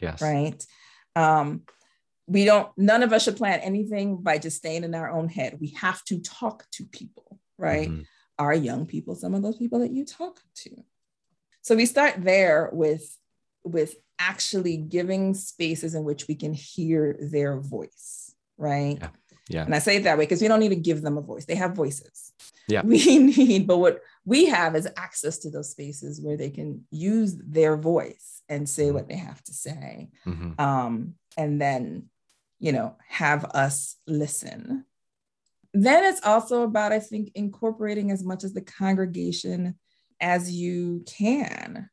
yes 0.00 0.20
right? 0.20 0.64
Um, 1.18 1.62
we 2.28 2.44
don't, 2.44 2.70
none 2.76 3.02
of 3.02 3.12
us 3.12 3.24
should 3.24 3.36
plan 3.36 3.60
anything 3.60 4.18
by 4.18 4.38
just 4.38 4.58
staying 4.58 4.84
in 4.84 4.94
our 4.94 5.10
own 5.10 5.28
head. 5.28 5.58
We 5.60 5.68
have 5.70 6.04
to 6.04 6.20
talk 6.20 6.66
to 6.72 6.84
people, 6.84 7.40
right? 7.56 7.88
Mhm. 7.90 8.04
Are 8.38 8.54
young 8.54 8.86
people 8.86 9.14
some 9.16 9.34
of 9.34 9.42
those 9.42 9.56
people 9.56 9.80
that 9.80 9.90
you 9.90 10.04
talk 10.04 10.40
to? 10.62 10.70
So 11.62 11.74
we 11.74 11.86
start 11.86 12.22
there 12.22 12.70
with, 12.72 13.18
with 13.64 13.96
actually 14.18 14.76
giving 14.76 15.34
spaces 15.34 15.94
in 15.94 16.04
which 16.04 16.28
we 16.28 16.34
can 16.34 16.52
hear 16.52 17.18
their 17.20 17.58
voice, 17.58 18.34
right? 18.56 18.98
Yeah. 19.00 19.10
yeah 19.48 19.64
And 19.64 19.74
I 19.74 19.80
say 19.80 19.96
it 19.96 20.04
that 20.04 20.18
way 20.18 20.24
because 20.24 20.42
we 20.42 20.48
don't 20.48 20.60
need 20.60 20.68
to 20.68 20.76
give 20.76 21.02
them 21.02 21.18
a 21.18 21.22
voice. 21.22 21.46
They 21.46 21.56
have 21.56 21.74
voices. 21.74 22.32
Yeah. 22.68 22.82
We 22.84 23.18
need, 23.18 23.66
but 23.66 23.78
what 23.78 24.02
we 24.24 24.46
have 24.46 24.76
is 24.76 24.86
access 24.96 25.38
to 25.38 25.50
those 25.50 25.70
spaces 25.70 26.20
where 26.20 26.36
they 26.36 26.50
can 26.50 26.86
use 26.90 27.34
their 27.36 27.76
voice 27.76 28.37
and 28.48 28.68
say 28.68 28.88
Mhm. 28.88 28.94
what 28.94 29.08
they 29.08 29.16
have 29.16 29.42
to 29.44 29.52
say. 29.52 30.10
Mhm. 30.26 30.58
Um, 30.58 31.14
and 31.36 31.60
then, 31.60 32.10
you 32.58 32.72
know, 32.72 32.96
have 33.08 33.44
us 33.46 33.96
listen. 34.06 34.84
Then 35.74 36.04
it's 36.04 36.24
also 36.24 36.62
about, 36.62 36.92
I 36.92 36.98
think, 36.98 37.30
incorporating 37.34 38.10
as 38.10 38.24
much 38.24 38.42
as 38.42 38.54
the 38.54 38.62
congregation 38.62 39.78
as 40.20 40.50
you 40.50 41.04
can. 41.06 41.90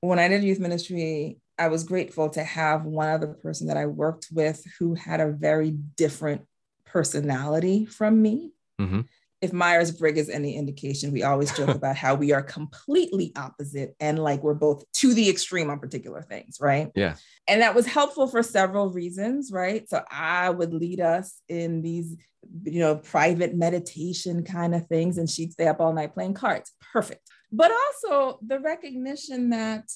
When 0.00 0.18
I 0.18 0.28
did 0.28 0.42
youth 0.42 0.58
ministry, 0.58 1.40
I 1.58 1.68
was 1.68 1.84
grateful 1.84 2.28
to 2.30 2.42
have 2.42 2.84
one 2.84 3.08
other 3.08 3.28
person 3.28 3.68
that 3.68 3.76
I 3.76 3.86
worked 3.86 4.28
with 4.32 4.64
who 4.78 4.94
had 4.94 5.20
a 5.20 5.30
very 5.30 5.70
different 5.70 6.46
personality 6.84 7.86
from 7.86 8.20
me. 8.20 8.52
Mhm. 8.80 9.06
If 9.42 9.52
Myers 9.52 9.90
Briggs 9.90 10.20
is 10.20 10.28
any 10.30 10.56
indication, 10.56 11.12
we 11.12 11.24
always 11.24 11.54
joke 11.54 11.68
about 11.74 11.96
how 11.96 12.14
we 12.14 12.32
are 12.32 12.42
completely 12.42 13.32
opposite 13.36 13.94
and 14.00 14.18
like 14.18 14.42
we're 14.42 14.54
both 14.54 14.90
to 14.92 15.12
the 15.12 15.28
extreme 15.28 15.68
on 15.68 15.80
particular 15.80 16.22
things, 16.22 16.58
right? 16.60 16.90
Yeah. 16.94 17.16
And 17.48 17.60
that 17.60 17.74
was 17.74 17.86
helpful 17.86 18.28
for 18.28 18.42
several 18.42 18.90
reasons, 18.90 19.50
right? 19.52 19.88
So 19.88 20.02
I 20.10 20.48
would 20.48 20.72
lead 20.72 21.00
us 21.00 21.40
in 21.48 21.82
these, 21.82 22.16
you 22.62 22.80
know, 22.80 22.96
private 22.96 23.54
meditation 23.54 24.44
kind 24.44 24.74
of 24.74 24.86
things, 24.86 25.18
and 25.18 25.28
she'd 25.28 25.52
stay 25.52 25.66
up 25.66 25.80
all 25.80 25.92
night 25.92 26.14
playing 26.14 26.34
cards. 26.34 26.72
Perfect. 26.92 27.28
But 27.50 27.70
also 27.70 28.38
the 28.46 28.60
recognition 28.60 29.50
that 29.50 29.90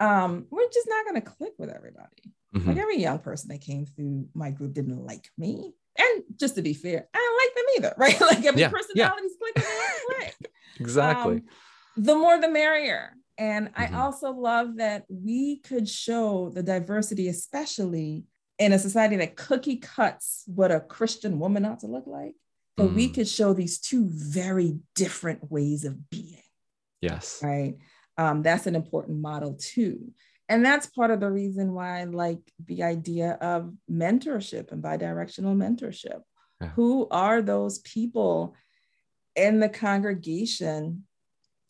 um, 0.00 0.46
we're 0.50 0.68
just 0.72 0.88
not 0.88 1.04
going 1.04 1.20
to 1.20 1.30
click 1.30 1.52
with 1.58 1.70
everybody. 1.70 2.32
Mhm. 2.54 2.66
Like 2.68 2.76
every 2.76 2.98
young 2.98 3.18
person 3.18 3.48
that 3.48 3.60
came 3.60 3.86
through 3.86 4.28
my 4.34 4.50
group 4.50 4.74
didn't 4.74 5.04
like 5.04 5.28
me. 5.36 5.72
And 5.98 6.22
just 6.36 6.56
to 6.56 6.62
be 6.62 6.74
fair, 6.74 7.08
I 7.14 7.18
don't 7.18 7.36
like 7.36 7.54
them 7.54 7.64
either, 7.76 7.94
right? 7.98 8.20
Like 8.36 8.44
every 8.44 8.60
Yeah, 8.62 8.68
yeah. 8.94 9.08
personality's 9.08 9.32
clicking, 9.38 9.62
they 9.62 10.24
click. 10.26 10.52
exactly 10.80 11.34
Um, 11.36 11.42
the 11.96 12.14
more 12.16 12.40
the 12.40 12.48
merrier. 12.50 13.14
And 13.38 13.70
I 13.76 13.86
Mhm. 13.86 13.94
also 13.94 14.30
love 14.32 14.76
that 14.76 15.04
we 15.08 15.58
could 15.58 15.88
show 15.88 16.50
the 16.50 16.62
diversity, 16.62 17.28
especially 17.28 18.24
in 18.58 18.72
a 18.72 18.78
society 18.78 19.16
that 19.16 19.36
cookie 19.36 19.76
cuts 19.76 20.44
what 20.46 20.70
a 20.70 20.80
Christian 20.80 21.38
woman 21.38 21.64
ought 21.64 21.80
to 21.80 21.86
look 21.88 22.06
like. 22.06 22.34
But 22.76 22.88
we 22.88 23.08
Mm. 23.10 23.14
could 23.14 23.28
show 23.28 23.52
these 23.52 23.78
two 23.78 24.06
very 24.08 24.78
different 24.94 25.50
ways 25.50 25.84
of 25.84 26.10
being 26.10 26.42
yes 27.00 27.40
right? 27.42 27.76
Um, 28.16 28.42
that's 28.42 28.66
an 28.66 28.74
important 28.76 29.18
model 29.20 29.54
too. 29.54 30.12
And 30.48 30.64
that's 30.64 30.86
part 30.86 31.10
of 31.10 31.20
the 31.20 31.30
reason 31.30 31.72
why 31.72 32.00
I 32.00 32.04
like 32.04 32.40
the 32.64 32.82
idea 32.82 33.38
of 33.40 33.72
mentorship 33.90 34.72
and 34.72 34.82
bidirectional 34.82 35.56
mentorship. 35.56 36.20
Yeah. 36.60 36.68
Who 36.76 37.08
are 37.10 37.40
those 37.40 37.78
people 37.78 38.54
in 39.34 39.60
the 39.60 39.68
congregation 39.68 41.04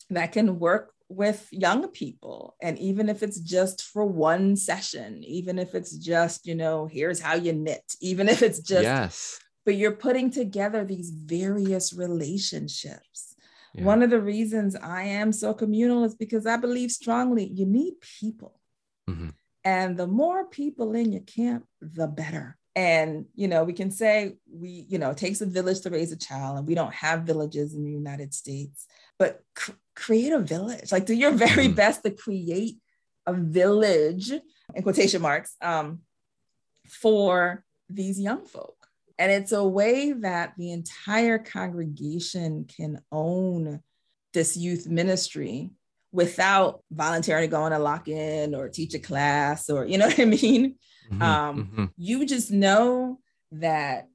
that 0.09 0.33
can 0.33 0.59
work 0.59 0.91
with 1.07 1.47
young 1.51 1.87
people? 1.87 2.55
And 2.61 2.77
even 2.79 3.07
if 3.07 3.23
it's 3.23 3.39
just 3.39 3.81
for 3.81 4.05
one 4.05 4.55
session, 4.55 5.23
even 5.23 5.57
if 5.57 5.73
it's 5.73 5.95
just, 5.95 6.45
you 6.45 6.55
know, 6.55 6.87
here's 6.87 7.21
how 7.21 7.35
you 7.35 7.53
knit, 7.53 7.93
even 8.01 8.27
if 8.27 8.41
it's 8.41 8.59
just 8.59 8.83
yes 8.83 9.39
but 9.65 9.75
you're 9.77 9.93
putting 9.93 10.29
together 10.29 10.85
these 10.85 11.09
various 11.09 11.91
relationships 11.91 13.35
Yeah. 13.75 13.83
One 13.83 14.03
of 14.03 14.09
the 14.09 14.21
reasons 14.21 14.75
I 14.75 15.03
am 15.03 15.31
so 15.31 15.53
communal 15.53 16.05
is 16.05 16.15
because 16.15 16.45
I 16.45 16.57
believe 16.57 16.91
strongly 16.91 17.51
you 17.53 17.65
need 17.65 17.95
people. 18.19 18.59
Mhm. 19.09 19.33
And 19.63 19.97
the 19.97 20.07
more 20.07 20.45
people 20.45 20.93
in 20.95 21.11
your 21.11 21.23
camp, 21.23 21.65
the 21.81 22.07
better. 22.07 22.57
And, 22.75 23.25
you 23.35 23.47
know, 23.47 23.63
we 23.63 23.73
can 23.73 23.89
say 23.89 24.35
we, 24.51 24.85
you 24.89 24.97
know, 24.97 25.11
it 25.11 25.17
takes 25.17 25.41
a 25.41 25.45
village 25.45 25.81
to 25.81 25.89
raise 25.89 26.11
a 26.11 26.17
child, 26.17 26.57
and 26.57 26.67
we 26.67 26.75
don't 26.75 26.93
have 26.93 27.23
villages 27.23 27.73
in 27.73 27.83
the 27.83 27.91
United 27.91 28.33
States, 28.33 28.85
but 29.17 29.41
cr- 29.55 29.71
create 29.95 30.33
a 30.33 30.39
village. 30.39 30.91
Like, 30.91 31.05
do 31.05 31.13
your 31.13 31.31
very 31.31 31.67
Mhm. 31.69 31.75
best 31.75 32.03
to 32.03 32.11
create 32.11 32.77
a 33.25 33.33
village, 33.33 34.31
in 34.73 34.83
quotation 34.83 35.21
marks, 35.21 35.55
um, 35.61 36.01
for 36.87 37.63
these 37.89 38.19
young 38.19 38.45
folk. 38.45 38.87
And 39.17 39.31
it's 39.31 39.53
a 39.53 39.65
way 39.65 40.11
that 40.11 40.53
the 40.57 40.71
entire 40.71 41.39
congregation 41.39 42.65
can 42.65 43.01
own 43.11 43.81
this 44.33 44.57
youth 44.57 44.85
ministry 44.87 45.71
without 46.15 46.79
voluntarily 46.91 47.47
going 47.47 47.73
to 47.73 47.79
lock 47.79 48.07
in 48.07 48.55
or 48.55 48.69
teach 48.69 48.93
a 48.93 48.99
class 48.99 49.69
or, 49.69 49.85
you 49.85 49.97
know 49.97 50.07
what 50.11 50.19
I 50.19 50.25
mean? 50.25 50.75
Mhm, 51.11 51.21
Um, 51.21 51.71
mhm. 51.75 51.91
You 51.97 52.25
just 52.25 52.49
know 52.51 53.19
that 53.51 54.07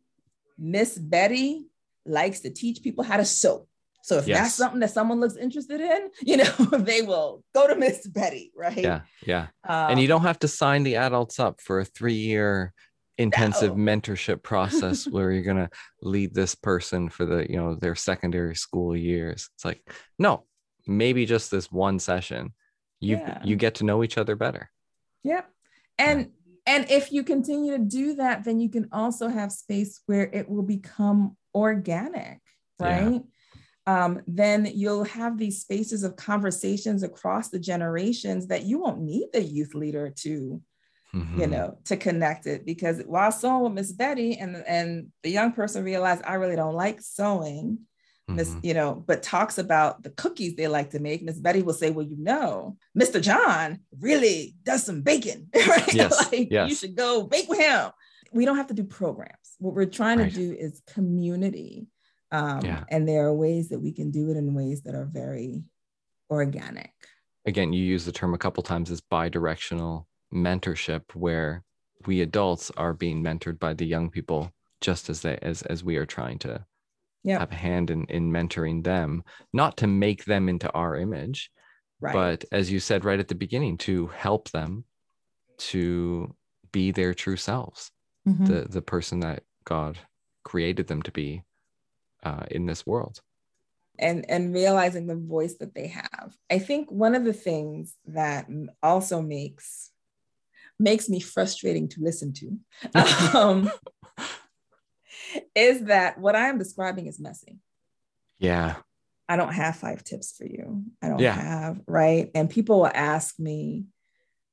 Miss 0.58 0.98
Betty 0.98 1.66
likes 2.06 2.40
to 2.40 2.50
teach 2.50 2.82
people 2.82 3.04
how 3.04 3.18
to 3.18 3.24
sew. 3.24 3.66
So 4.02 4.16
if 4.16 4.26
that's 4.26 4.54
something 4.54 4.80
that 4.80 4.90
someone 4.90 5.20
looks 5.20 5.36
interested 5.36 5.80
in, 5.80 6.10
you 6.22 6.38
know, 6.38 6.44
they 6.78 7.02
will 7.02 7.44
go 7.54 7.68
to 7.68 7.76
Miss 7.76 8.06
Betty, 8.06 8.50
right? 8.56 8.78
Yeah, 8.78 9.00
yeah. 9.26 9.48
Um, 9.68 9.90
and 9.92 10.00
you 10.00 10.08
don't 10.08 10.22
have 10.22 10.38
to 10.40 10.48
sign 10.48 10.82
the 10.84 10.96
adults 10.96 11.38
up 11.38 11.60
for 11.60 11.80
a 11.80 11.84
three-year 11.84 12.72
intensive 13.18 13.76
No. 13.76 13.84
mentorship 13.92 14.42
process 14.42 15.06
where 15.06 15.30
you're 15.30 15.44
gonna 15.44 15.68
lead 16.00 16.34
this 16.34 16.54
person 16.54 17.10
for 17.10 17.26
the 17.26 17.46
you 17.50 17.56
know 17.58 17.74
their 17.74 17.94
secondary 17.94 18.56
school 18.56 18.96
years. 18.96 19.50
It's 19.54 19.64
like 19.66 19.82
no, 20.18 20.44
maybe 20.90 21.24
just 21.24 21.50
this 21.50 21.70
one 21.70 21.98
session. 21.98 22.53
You 22.98 23.16
Yeah. 23.16 23.40
you 23.44 23.57
get 23.57 23.76
to 23.76 23.85
know 23.85 24.03
each 24.05 24.18
other 24.18 24.37
better. 24.37 24.70
Yep. 25.22 25.48
And 25.98 26.33
and 26.66 26.90
if 26.90 27.11
you 27.11 27.24
continue 27.24 27.72
to 27.79 27.83
do 27.83 28.14
that, 28.16 28.44
then 28.44 28.61
you 28.61 28.68
can 28.68 28.88
also 28.92 29.29
have 29.29 29.50
space 29.50 30.00
where 30.07 30.29
it 30.33 30.48
will 30.48 30.62
become 30.62 31.37
organic, 31.55 32.40
Yeah. 32.79 32.87
right? 32.87 33.22
Um, 33.87 34.20
then 34.26 34.66
you'll 34.66 35.05
have 35.05 35.38
these 35.38 35.62
spaces 35.62 36.03
of 36.05 36.14
conversations 36.16 37.03
across 37.03 37.48
the 37.48 37.59
generations 37.59 38.48
that 38.48 38.64
you 38.64 38.79
won't 38.79 39.00
need 39.00 39.29
the 39.33 39.42
youth 39.42 39.74
leader 39.74 40.11
to, 40.11 40.31
you 40.31 40.62
Mhm. 41.14 41.50
know, 41.50 41.79
to 41.87 41.96
connect 41.96 42.46
it. 42.46 42.66
Because 42.66 43.00
while 43.07 43.33
sewing 43.33 43.62
with 43.62 43.72
Miss 43.72 43.92
Betty 43.92 44.37
and 44.37 44.57
and 44.57 45.11
the 45.22 45.31
young 45.31 45.53
person 45.53 45.83
realized 45.83 46.22
I 46.24 46.35
really 46.35 46.57
don't 46.57 46.74
like 46.74 47.00
sewing, 47.00 47.87
Miss, 48.37 48.51
Mhm. 48.51 48.64
you 48.64 48.75
know, 48.75 49.05
but 49.07 49.23
talks 49.23 49.59
about 49.59 50.03
the 50.03 50.11
cookies 50.11 50.55
they 50.57 50.69
like 50.69 50.90
to 50.90 50.99
make. 51.01 51.23
Miss 51.23 51.38
Betty 51.38 51.62
will 51.62 51.75
say, 51.75 51.90
Well, 51.90 52.07
you 52.07 52.16
know, 52.16 52.77
Mr. 52.99 53.21
John 53.21 53.81
really 53.99 54.57
does 54.62 54.85
some 54.85 55.03
baking, 55.03 55.49
right? 55.55 55.93
Yes, 55.95 56.12
like 56.33 56.51
you 56.51 56.75
should 56.75 56.95
go 56.97 57.23
bake 57.25 57.49
with 57.49 57.59
him. 57.59 57.90
We 58.33 58.45
don't 58.45 58.57
have 58.57 58.69
to 58.69 58.75
do 58.75 58.85
programs. 58.85 59.57
What 59.59 59.75
we're 59.75 59.87
trying 59.87 60.19
Right. 60.21 60.31
to 60.33 60.37
do 60.37 60.53
is 60.59 60.83
community. 60.87 61.88
Um, 62.33 62.61
Yeah. 62.64 62.85
And 62.88 63.09
there 63.09 63.27
are 63.27 63.35
ways 63.35 63.71
that 63.71 63.81
we 63.81 63.93
can 63.93 64.11
do 64.11 64.31
it 64.31 64.37
in 64.37 64.55
ways 64.55 64.83
that 64.83 64.95
are 64.95 65.07
very 65.07 65.64
organic. 66.31 66.93
Again, 67.47 67.73
you 67.73 67.83
use 67.85 68.05
the 68.05 68.12
term 68.12 68.35
a 68.35 68.38
couple 68.38 68.62
times 68.62 68.90
as 68.90 69.01
bi-directional 69.01 70.07
mentorship, 70.33 71.03
where 71.14 71.64
we 72.07 72.21
adults 72.21 72.71
are 72.77 72.93
being 72.93 73.23
mentored 73.23 73.59
by 73.59 73.75
the 73.75 73.85
young 73.87 74.11
people 74.11 74.53
just 74.81 75.11
as 75.11 75.21
they 75.23 75.37
as 75.43 75.62
as 75.62 75.85
we 75.85 75.97
are 75.97 76.07
trying 76.07 76.38
to 76.38 76.64
Yeah. 77.22 77.38
have 77.40 77.52
a 77.52 77.56
hand 77.56 77.90
in 77.90 78.04
in 78.06 78.30
mentoring 78.33 78.83
them, 78.85 79.22
not 79.52 79.76
to 79.78 79.87
make 79.87 80.24
them 80.24 80.48
into 80.48 80.70
our 80.72 80.96
image, 80.96 81.50
Right. 82.00 82.14
but 82.14 82.44
as 82.52 82.70
you 82.72 82.80
said 82.80 83.04
right 83.04 83.20
at 83.20 83.28
the 83.28 83.35
beginning, 83.35 83.78
to 83.78 84.06
help 84.09 84.50
them 84.50 84.85
to 85.59 86.35
be 86.72 86.90
their 86.92 87.14
true 87.14 87.37
selves, 87.37 87.90
Mhm. 88.26 88.46
the 88.46 88.66
the 88.68 88.83
person 88.83 89.20
that 89.20 89.42
God 89.64 89.98
created 90.44 90.87
them 90.87 91.02
to 91.02 91.12
be 91.12 91.42
uh, 92.22 92.44
in 92.50 92.66
this 92.66 92.87
world. 92.87 93.20
and 93.98 94.24
and 94.30 94.54
realizing 94.54 95.06
the 95.06 95.16
voice 95.16 95.54
that 95.59 95.74
they 95.74 95.87
have 95.88 96.35
i 96.50 96.59
think 96.59 96.90
one 96.90 97.14
of 97.14 97.24
the 97.24 97.33
things 97.35 97.96
that 98.06 98.46
also 98.83 99.20
makes 99.20 99.90
makes 100.78 101.09
me 101.09 101.20
frustrating 101.20 101.87
to 101.88 102.00
listen 102.00 102.33
to 102.33 102.46
um, 103.38 103.70
is 105.55 105.85
that 105.85 106.19
what 106.19 106.35
i 106.37 106.49
am 106.49 106.59
describing 106.59 107.07
is 107.07 107.21
messy. 107.21 107.59
Yeah, 108.38 108.77
i 109.29 109.37
don't 109.37 109.53
have 109.53 109.77
five 109.77 110.03
tips 110.05 110.35
for 110.37 110.45
you. 110.45 110.85
I 111.03 111.09
don't 111.09 111.21
Yeah. 111.21 111.35
have 111.35 111.81
right? 111.87 112.31
And 112.35 112.49
people 112.51 112.79
will 112.81 112.90
ask 112.95 113.38
me 113.38 113.87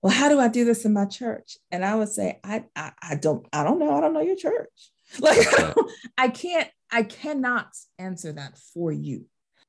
well 0.02 0.13
how 0.13 0.30
do 0.30 0.40
i 0.40 0.48
do 0.48 0.63
this 0.66 0.86
in 0.86 0.94
my 0.94 1.06
church? 1.06 1.58
And 1.72 1.84
i 1.86 1.96
would 1.96 2.10
say 2.10 2.40
i 2.44 2.66
i, 2.76 2.92
I 3.02 3.16
don't 3.16 3.46
i 3.54 3.63
don't 3.63 3.80
know. 3.80 3.96
I 3.96 4.02
don't 4.02 4.13
know 4.13 4.22
your 4.22 4.36
church. 4.36 4.92
Like 5.20 5.38
i 6.18 6.28
can't 6.28 6.70
i 6.92 7.04
cannot 7.04 7.70
answer 7.98 8.32
that 8.34 8.58
for 8.58 8.92
you. 8.92 9.26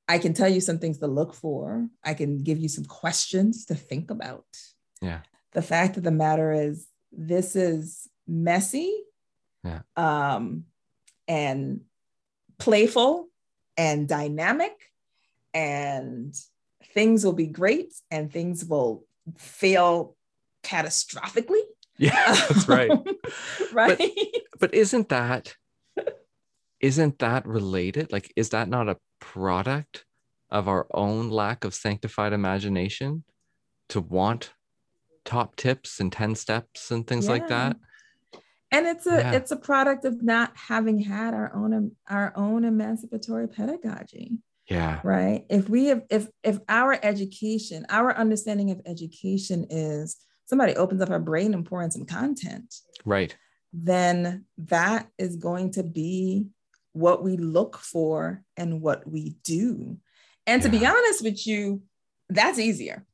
I 0.08 0.18
can 0.18 0.32
tell 0.34 0.48
you 0.48 0.60
some 0.60 0.78
things 0.78 0.98
to 0.98 1.06
look 1.06 1.34
for. 1.34 1.86
I 2.02 2.14
can 2.14 2.42
give 2.42 2.58
you 2.58 2.68
some 2.68 2.86
questions 2.86 3.66
to 3.66 3.74
think 3.74 4.10
about. 4.10 4.46
Yeah, 5.02 5.20
the 5.52 5.62
fact 5.62 5.96
of 5.96 6.02
the 6.02 6.10
matter 6.10 6.50
is 6.52 6.88
this 7.12 7.54
is 7.54 8.08
messy. 8.26 8.90
Yeah. 9.64 9.80
um 9.96 10.64
and 11.28 11.82
playful 12.58 13.28
and 13.76 14.08
dynamic 14.08 14.72
and 15.54 16.34
things 16.94 17.24
will 17.24 17.32
be 17.32 17.46
great 17.46 17.94
and 18.10 18.32
things 18.32 18.64
will 18.64 19.04
fail 19.36 20.16
catastrophically 20.64 21.62
yeah. 21.98 22.24
That's 22.48 22.68
right. 22.68 22.90
right 23.72 24.12
but 24.58 24.74
isn't 24.74 25.10
that 25.10 25.54
isn't 26.80 27.18
that 27.18 27.46
related 27.46 28.12
like 28.12 28.32
is 28.36 28.50
that 28.50 28.68
not 28.68 28.88
a 28.88 28.96
product 29.20 30.04
of 30.50 30.68
our 30.68 30.86
own 30.92 31.28
lack 31.28 31.64
of 31.64 31.74
sanctified 31.74 32.32
imagination 32.32 33.24
to 33.90 34.00
want 34.00 34.52
top 35.24 35.56
tips 35.56 36.00
and 36.00 36.10
10 36.12 36.34
steps 36.34 36.90
and 36.90 37.06
things 37.06 37.28
like 37.28 37.48
that 37.48 37.76
and 38.70 38.86
it's 38.86 39.06
a 39.06 39.16
Yeah. 39.16 39.32
it's 39.32 39.50
a 39.50 39.56
product 39.56 40.04
of 40.04 40.22
not 40.22 40.52
having 40.56 40.98
had 40.98 41.34
our 41.34 41.54
own 41.54 41.92
our 42.08 42.32
own 42.36 42.64
emancipatory 42.64 43.48
pedagogy. 43.48 44.38
Yeah. 44.68 45.00
Right? 45.02 45.46
If 45.48 45.68
we 45.68 45.86
have 45.86 46.02
if 46.10 46.28
if 46.42 46.58
our 46.68 46.98
education 47.02 47.86
our 47.88 48.14
understanding 48.14 48.70
of 48.70 48.80
education 48.84 49.66
is 49.70 50.16
somebody 50.46 50.74
opens 50.76 51.00
up 51.00 51.10
our 51.10 51.20
brain 51.20 51.54
and 51.54 51.64
pour 51.64 51.82
in 51.82 51.90
some 51.90 52.06
content 52.06 52.74
right. 53.04 53.36
then 53.72 54.46
that 54.56 55.08
is 55.18 55.36
going 55.36 55.70
to 55.72 55.82
be 55.82 56.46
what 56.92 57.22
we 57.22 57.36
look 57.36 57.76
for 57.76 58.42
and 58.56 58.80
what 58.80 59.06
we 59.06 59.36
do. 59.44 59.98
And 60.46 60.62
to 60.62 60.68
be 60.68 60.84
honest 60.86 61.22
with 61.22 61.46
you 61.46 61.82
that's 62.28 62.58
easier. 62.58 63.06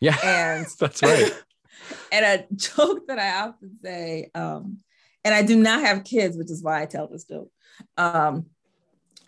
Yeah. 0.00 0.16
And 0.24 0.66
that's 0.78 1.02
right. 1.02 1.32
and 2.12 2.24
a 2.24 2.54
joke 2.54 3.06
that 3.08 3.18
I 3.18 3.40
often 3.40 3.78
say, 3.82 4.30
um, 4.34 4.78
and 5.26 5.34
I 5.34 5.42
do 5.42 5.56
not 5.56 5.80
have 5.80 6.04
kids, 6.04 6.36
which 6.36 6.52
is 6.52 6.62
why 6.62 6.80
I 6.80 6.86
tell 6.86 7.08
this 7.08 7.24
joke. 7.24 7.50
Um, 7.96 8.46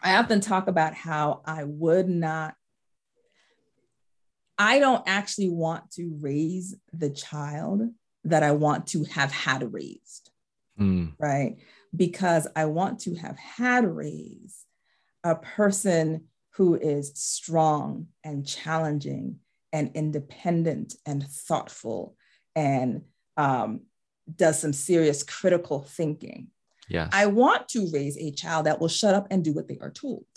I 0.01 0.15
often 0.19 0.41
talk 0.41 0.69
about 0.69 0.95
how 0.95 1.43
I 1.45 1.65
would 1.65 2.09
not, 2.09 2.55
I 4.57 4.79
don't 4.79 5.03
actually 5.09 5.51
want 5.51 5.91
to 5.95 6.17
raise 6.21 6.77
the 6.93 7.11
child 7.11 7.83
that 8.23 8.45
I 8.45 8.53
want 8.53 8.87
to 8.89 9.05
have 9.05 9.33
had 9.33 9.73
raised, 9.73 10.31
Mm, 10.79 11.15
right? 11.19 11.57
Because 11.97 12.47
I 12.55 12.67
want 12.67 13.01
to 13.01 13.17
have 13.17 13.37
had 13.37 13.85
raised 13.85 14.67
a 15.25 15.35
person 15.35 16.27
who 16.53 16.77
is 16.77 17.11
strong 17.17 18.07
and 18.23 18.47
challenging 18.47 19.41
and 19.73 19.91
independent 19.97 20.95
and 21.05 21.25
thoughtful 21.25 22.15
and 22.55 23.03
um, 23.37 23.81
does 24.37 24.61
some 24.61 24.73
serious 24.73 25.23
critical 25.23 25.81
thinking. 25.81 26.49
yes 26.89 27.09
I 27.13 27.27
want 27.27 27.69
to 27.71 27.89
raise 27.93 28.17
a 28.17 28.31
child 28.31 28.67
that 28.67 28.81
will 28.81 28.89
shut 28.89 29.15
up 29.15 29.27
and 29.31 29.45
do 29.45 29.53
what 29.53 29.69
they 29.69 29.79
are 29.81 29.91
told. 29.91 30.25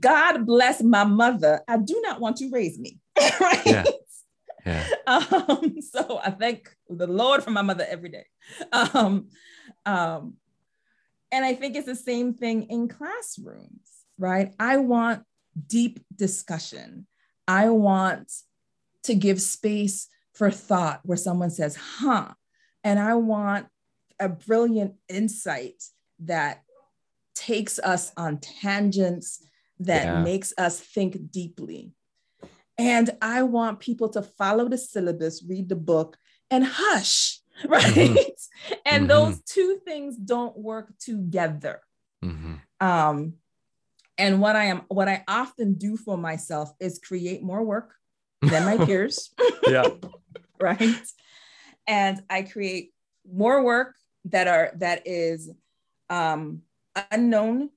God 0.00 0.46
bless 0.46 0.82
my 0.82 1.04
mother. 1.04 1.60
I 1.68 1.78
do 1.78 2.00
not 2.02 2.20
want 2.20 2.36
to 2.38 2.50
raise 2.50 2.78
me. 2.78 2.98
right? 3.40 3.62
Yeah. 3.64 3.84
yeah 4.64 4.86
Um, 5.06 5.76
so 5.80 6.20
I 6.22 6.30
thank 6.30 6.74
the 6.88 7.06
Lord 7.06 7.42
for 7.42 7.50
my 7.50 7.62
mother 7.62 7.86
every 7.88 8.08
day. 8.08 8.26
Um, 8.72 9.28
um, 9.84 10.34
and 11.30 11.44
I 11.44 11.54
think 11.54 11.76
it's 11.76 11.86
the 11.86 11.96
same 11.96 12.34
thing 12.34 12.64
in 12.64 12.88
classrooms, 12.88 14.04
right? 14.18 14.52
I 14.58 14.78
want 14.78 15.22
deep 15.66 16.00
discussion. 16.14 17.06
I 17.48 17.68
want 17.70 18.32
to 19.04 19.14
give 19.14 19.40
space 19.40 20.08
for 20.36 20.50
thought 20.50 21.00
where 21.04 21.16
someone 21.16 21.50
says, 21.50 21.76
huh, 21.76 22.28
and 22.84 22.98
I 22.98 23.14
want 23.14 23.66
a 24.20 24.28
brilliant 24.28 24.94
insight 25.08 25.82
that 26.20 26.62
takes 27.34 27.78
us 27.78 28.12
on 28.16 28.38
tangents 28.38 29.42
that 29.80 30.04
Yeah. 30.06 30.22
makes 30.22 30.52
us 30.58 30.80
think 30.80 31.30
deeply. 31.30 31.92
And 32.78 33.10
I 33.22 33.42
want 33.42 33.80
people 33.80 34.08
to 34.10 34.22
follow 34.22 34.68
the 34.68 34.78
syllabus, 34.78 35.42
read 35.48 35.68
the 35.70 35.76
book, 35.76 36.18
and 36.50 36.64
hush, 36.64 37.40
right? 37.68 38.40
And 38.84 39.04
Mhm. 39.04 39.08
those 39.08 39.40
two 39.42 39.80
things 39.86 40.16
don't 40.16 40.56
work 40.58 40.92
together. 40.98 41.80
Mhm. 42.22 42.60
Um, 42.80 43.34
and 44.18 44.40
what 44.40 44.56
I 44.56 44.64
am, 44.66 44.82
what 44.88 45.08
I 45.08 45.24
often 45.28 45.74
do 45.74 45.96
for 45.96 46.16
myself 46.18 46.72
is 46.80 46.98
create 46.98 47.42
more 47.42 47.62
work 47.64 47.94
than 48.42 48.64
my 48.64 48.76
peers, 48.86 49.34
Yeah. 49.66 49.90
right? 50.60 51.06
And 51.86 52.22
I 52.28 52.42
create 52.42 52.92
more 53.30 53.62
work 53.62 53.94
that 54.26 54.48
are 54.48 54.72
that 54.76 55.02
is 55.06 55.50
um, 56.10 56.62
unknown 57.10 57.70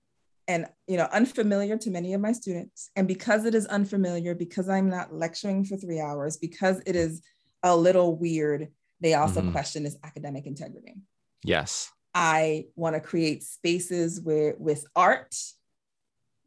and 0.47 0.67
you 0.87 0.97
know 0.97 1.07
unfamiliar 1.11 1.77
to 1.77 1.91
many 1.91 2.13
of 2.13 2.21
my 2.21 2.31
students. 2.31 2.89
And 2.95 3.07
because 3.07 3.45
it 3.45 3.53
is 3.53 3.65
unfamiliar, 3.67 4.33
because 4.35 4.69
I'm 4.69 4.89
not 4.89 5.13
lecturing 5.13 5.63
for 5.65 5.77
three 5.77 5.99
hours, 5.99 6.37
because 6.37 6.81
it 6.85 6.95
is 6.95 7.21
a 7.61 7.75
little 7.75 8.15
weird, 8.15 8.69
they 9.01 9.13
also 9.13 9.41
Mhm. 9.41 9.51
question 9.51 9.83
this 9.83 9.97
academic 10.03 10.45
integrity. 10.45 10.95
Yes. 11.43 11.91
I 12.13 12.67
want 12.75 12.95
to 12.95 13.01
create 13.01 13.43
spaces 13.43 14.19
where 14.19 14.55
with 14.57 14.85
art 14.95 15.35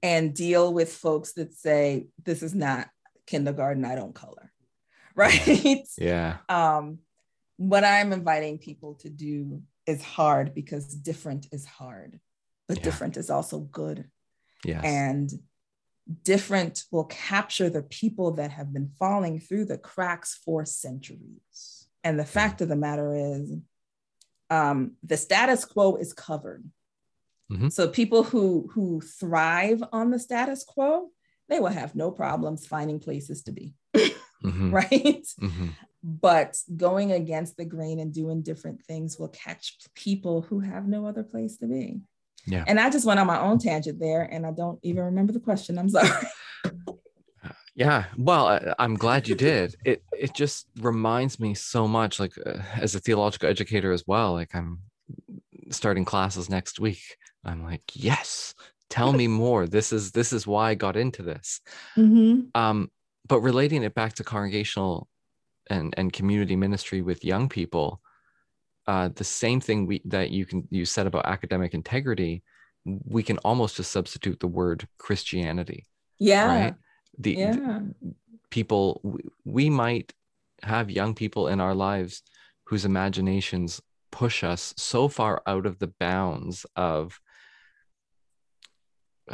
and 0.02 0.34
deal 0.34 0.72
with 0.72 0.92
folks 0.92 1.34
that 1.34 1.54
say 1.54 2.06
this 2.24 2.42
is 2.42 2.54
not 2.54 2.88
kindergarten, 3.26 3.84
I 3.84 3.94
don't 3.94 4.14
color. 4.14 4.51
Right? 5.16 5.86
Yeah. 5.98 6.38
um 6.48 6.98
what 7.56 7.84
I'm 7.84 8.12
inviting 8.12 8.58
people 8.58 8.94
to 8.96 9.08
do 9.10 9.62
is 9.86 10.02
hard 10.02 10.54
because 10.54 10.86
different 10.94 11.46
is 11.52 11.64
hard, 11.64 12.18
but 12.66 12.78
Yeah. 12.78 12.84
different 12.84 13.16
is 13.16 13.30
also 13.30 13.60
good. 13.60 14.10
Yes. 14.64 14.84
And 14.84 15.30
different 16.24 16.84
will 16.90 17.04
capture 17.04 17.70
the 17.70 17.82
people 17.82 18.32
that 18.32 18.50
have 18.50 18.72
been 18.72 18.90
falling 18.98 19.38
through 19.38 19.66
the 19.66 19.78
cracks 19.78 20.34
for 20.44 20.64
centuries. 20.64 21.88
And 22.02 22.18
the 22.18 22.24
fact 22.24 22.60
of 22.60 22.68
the 22.68 22.76
matter 22.76 23.14
is, 23.14 23.52
um, 24.50 24.96
the 25.02 25.16
status 25.16 25.64
quo 25.64 25.96
is 25.96 26.12
covered. 26.12 26.64
Mhm. 27.50 27.70
So 27.70 27.88
people 27.88 28.22
who 28.24 28.68
who 28.72 29.00
thrive 29.00 29.82
on 29.92 30.10
the 30.10 30.18
status 30.18 30.64
quo, 30.64 31.10
they 31.48 31.60
will 31.60 31.68
have 31.68 31.94
no 31.94 32.10
problems 32.10 32.66
finding 32.66 32.98
places 32.98 33.42
to 33.44 33.52
be, 33.52 33.74
Mhm. 34.42 34.72
right? 34.80 35.26
Mhm. 35.40 35.70
But 36.02 36.58
going 36.76 37.12
against 37.12 37.56
the 37.56 37.64
grain 37.64 38.00
and 38.00 38.12
doing 38.12 38.42
different 38.42 38.82
things 38.84 39.18
will 39.18 39.28
catch 39.28 39.76
people 39.94 40.42
who 40.42 40.60
have 40.60 40.86
no 40.86 41.06
other 41.06 41.22
place 41.22 41.58
to 41.58 41.66
be. 41.66 42.00
Yeah. 42.44 42.64
And 42.66 42.80
I 42.80 42.90
just 42.90 43.06
went 43.06 43.20
on 43.20 43.26
my 43.26 43.40
own 43.40 43.58
tangent 43.58 44.00
there, 44.00 44.22
and 44.22 44.44
I 44.44 44.50
don't 44.50 44.80
even 44.82 45.04
remember 45.04 45.32
the 45.32 45.40
question. 45.40 45.78
I'm 45.78 45.88
sorry. 45.88 46.10
Yeah, 47.74 48.04
well, 48.18 48.48
I, 48.48 48.74
I'm 48.78 48.96
glad 48.96 49.28
you 49.28 49.34
did. 49.34 49.76
It 49.84 50.02
it 50.12 50.34
just 50.34 50.66
reminds 50.80 51.40
me 51.40 51.54
so 51.54 51.88
much, 51.88 52.20
like 52.20 52.34
uh, 52.44 52.58
as 52.74 52.94
a 52.94 53.00
theological 53.00 53.48
educator 53.48 53.92
as 53.92 54.04
well. 54.06 54.32
Like 54.32 54.54
I'm 54.54 54.80
starting 55.70 56.04
classes 56.04 56.50
next 56.50 56.80
week. 56.80 57.02
I'm 57.44 57.62
like, 57.62 57.82
yes, 57.94 58.54
tell 58.90 59.12
me 59.12 59.26
more. 59.26 59.66
This 59.66 59.92
is 59.92 60.12
this 60.12 60.32
is 60.32 60.46
why 60.46 60.70
I 60.70 60.74
got 60.74 60.96
into 60.96 61.22
this. 61.22 61.60
Mm-hmm. 61.96 62.48
Um, 62.54 62.90
but 63.28 63.40
relating 63.40 63.82
it 63.82 63.94
back 63.94 64.14
to 64.14 64.24
congregational 64.24 65.08
and 65.70 65.94
and 65.96 66.12
community 66.12 66.56
ministry 66.56 67.02
with 67.02 67.24
young 67.24 67.48
people, 67.48 68.00
uh, 68.86 69.08
the 69.14 69.24
same 69.24 69.60
thing 69.60 69.86
we 69.86 70.02
that 70.04 70.30
you 70.30 70.44
can 70.44 70.66
you 70.70 70.84
said 70.84 71.06
about 71.06 71.26
academic 71.26 71.72
integrity, 71.74 72.42
we 72.84 73.22
can 73.22 73.38
almost 73.38 73.76
just 73.76 73.92
substitute 73.92 74.40
the 74.40 74.48
word 74.48 74.88
Christianity 74.98 75.86
Yeah. 76.18 76.46
right 76.46 76.74
the, 77.18 77.36
the- 77.36 77.94
people 78.50 79.00
we, 79.04 79.20
we 79.44 79.70
might 79.70 80.12
have 80.62 80.90
young 80.90 81.14
people 81.14 81.48
in 81.48 81.60
our 81.60 81.74
lives 81.74 82.22
whose 82.64 82.84
imaginations 82.84 83.80
push 84.10 84.44
us 84.44 84.74
so 84.76 85.08
far 85.08 85.42
out 85.46 85.64
of 85.66 85.78
the 85.78 85.92
bounds 85.98 86.66
of 86.76 87.18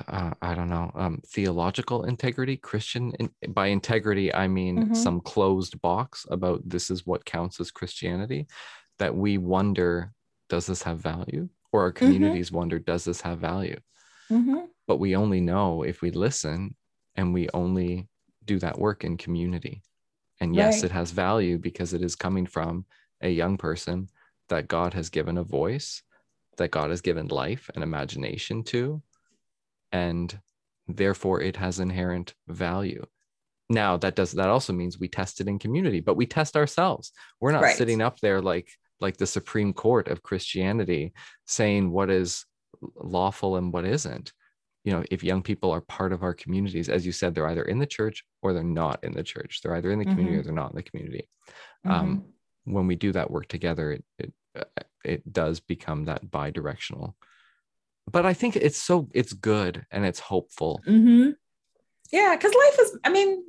uh, 0.09 0.33
i 0.43 0.55
don't 0.55 0.69
know 0.69 0.91
um, 0.95 1.21
theological 1.27 2.05
integrity 2.05 2.57
christian 2.57 3.13
in, 3.21 3.31
by 3.53 3.67
integrity 3.67 4.33
i 4.35 4.47
mean 4.49 4.85
Mhm. 4.85 4.95
some 4.97 5.21
closed 5.21 5.81
box 5.81 6.27
about 6.31 6.61
this 6.69 6.91
is 6.91 7.07
what 7.07 7.25
counts 7.25 7.61
as 7.61 7.71
christianity 7.71 8.47
that 8.99 9.15
we 9.15 9.39
wonder 9.39 10.13
does 10.49 10.67
this 10.67 10.83
have 10.83 10.99
value 10.99 11.49
or 11.73 11.83
our 11.83 11.93
communities 11.93 12.51
wonder 12.53 12.79
does 12.79 13.05
this 13.05 13.21
have 13.23 13.39
value 13.39 13.79
Mm-hmm. 14.31 14.67
but 14.87 14.99
we 14.99 15.17
only 15.17 15.41
know 15.41 15.83
if 15.83 16.03
we 16.03 16.11
listen 16.11 16.77
and 17.17 17.33
we 17.33 17.49
only 17.55 18.09
do 18.45 18.59
that 18.59 18.79
work 18.79 19.05
in 19.05 19.17
community. 19.17 19.83
And 20.41 20.55
yes, 20.55 20.83
Right. 20.83 20.91
it 20.91 20.93
has 20.95 21.11
value 21.11 21.59
because 21.59 21.95
it 21.95 22.03
is 22.03 22.15
coming 22.15 22.47
from 22.47 22.85
a 23.21 23.31
young 23.31 23.57
person 23.57 24.09
that 24.49 24.69
God 24.69 24.95
has 24.95 25.09
given 25.09 25.37
a 25.39 25.43
voice, 25.43 26.03
that 26.59 26.71
God 26.71 26.91
has 26.91 27.01
given 27.01 27.27
life 27.29 27.71
and 27.75 27.83
imagination 27.83 28.63
to, 28.65 29.03
and 29.93 30.39
therefore 30.87 31.41
it 31.43 31.57
has 31.57 31.81
inherent 31.81 32.35
value. 32.49 33.05
Now 33.71 33.97
that 33.99 34.17
does 34.17 34.33
that 34.33 34.49
also 34.49 34.73
means 34.73 34.99
we 34.99 35.09
test 35.09 35.41
it 35.41 35.49
in 35.49 35.59
community, 35.59 36.01
but 36.01 36.17
we 36.17 36.27
test 36.27 36.57
ourselves. 36.57 37.13
We're 37.41 37.53
not 37.53 37.63
Right. 37.63 37.77
sitting 37.77 38.01
up 38.01 38.19
there 38.21 38.41
like 38.41 38.69
like 39.01 39.17
the 39.17 39.27
Supreme 39.27 39.73
Court 39.73 40.09
of 40.09 40.23
Christianity 40.23 41.13
saying 41.47 41.91
what 41.91 42.11
is 42.11 42.45
lawful 42.97 43.57
and 43.57 43.73
what 43.73 43.85
isn't 43.85 44.33
you 44.85 44.93
know 44.93 45.03
if 45.11 45.25
young 45.25 45.43
people 45.43 45.71
are 45.73 45.81
part 45.81 46.13
of 46.13 46.23
our 46.23 46.33
communities 46.35 46.89
as 46.89 47.05
you 47.05 47.11
said 47.13 47.35
they're 47.35 47.49
either 47.49 47.65
in 47.65 47.79
the 47.79 47.87
church 47.87 48.25
or 48.43 48.53
they're 48.53 48.63
not 48.63 49.03
in 49.03 49.13
the 49.13 49.23
church 49.23 49.61
they're 49.63 49.75
either 49.75 49.91
in 49.91 49.99
the 49.99 50.05
community 50.05 50.37
Mhm. 50.37 50.41
or 50.41 50.43
they're 50.45 50.53
not 50.53 50.71
in 50.71 50.77
the 50.77 50.83
community 50.83 51.29
Mm-hmm. 51.85 51.91
um, 51.91 52.25
when 52.65 52.87
we 52.87 52.95
do 52.95 53.11
that 53.13 53.31
work 53.31 53.49
together 53.49 53.93
it 53.93 54.05
it, 54.19 54.33
it 55.05 55.33
does 55.33 55.59
become 55.61 56.05
that 56.05 56.31
bi-directional 56.31 57.17
but 58.13 58.25
i 58.27 58.33
think 58.35 58.57
it's 58.57 58.79
so 58.83 59.09
it's 59.15 59.33
good 59.33 59.85
and 59.91 60.05
it's 60.05 60.21
hopeful 60.21 60.83
Mm-hmm. 60.87 61.31
Yeah, 62.11 62.35
because 62.37 62.55
life 62.55 62.79
is, 62.81 62.99
I 63.05 63.11
mean, 63.11 63.45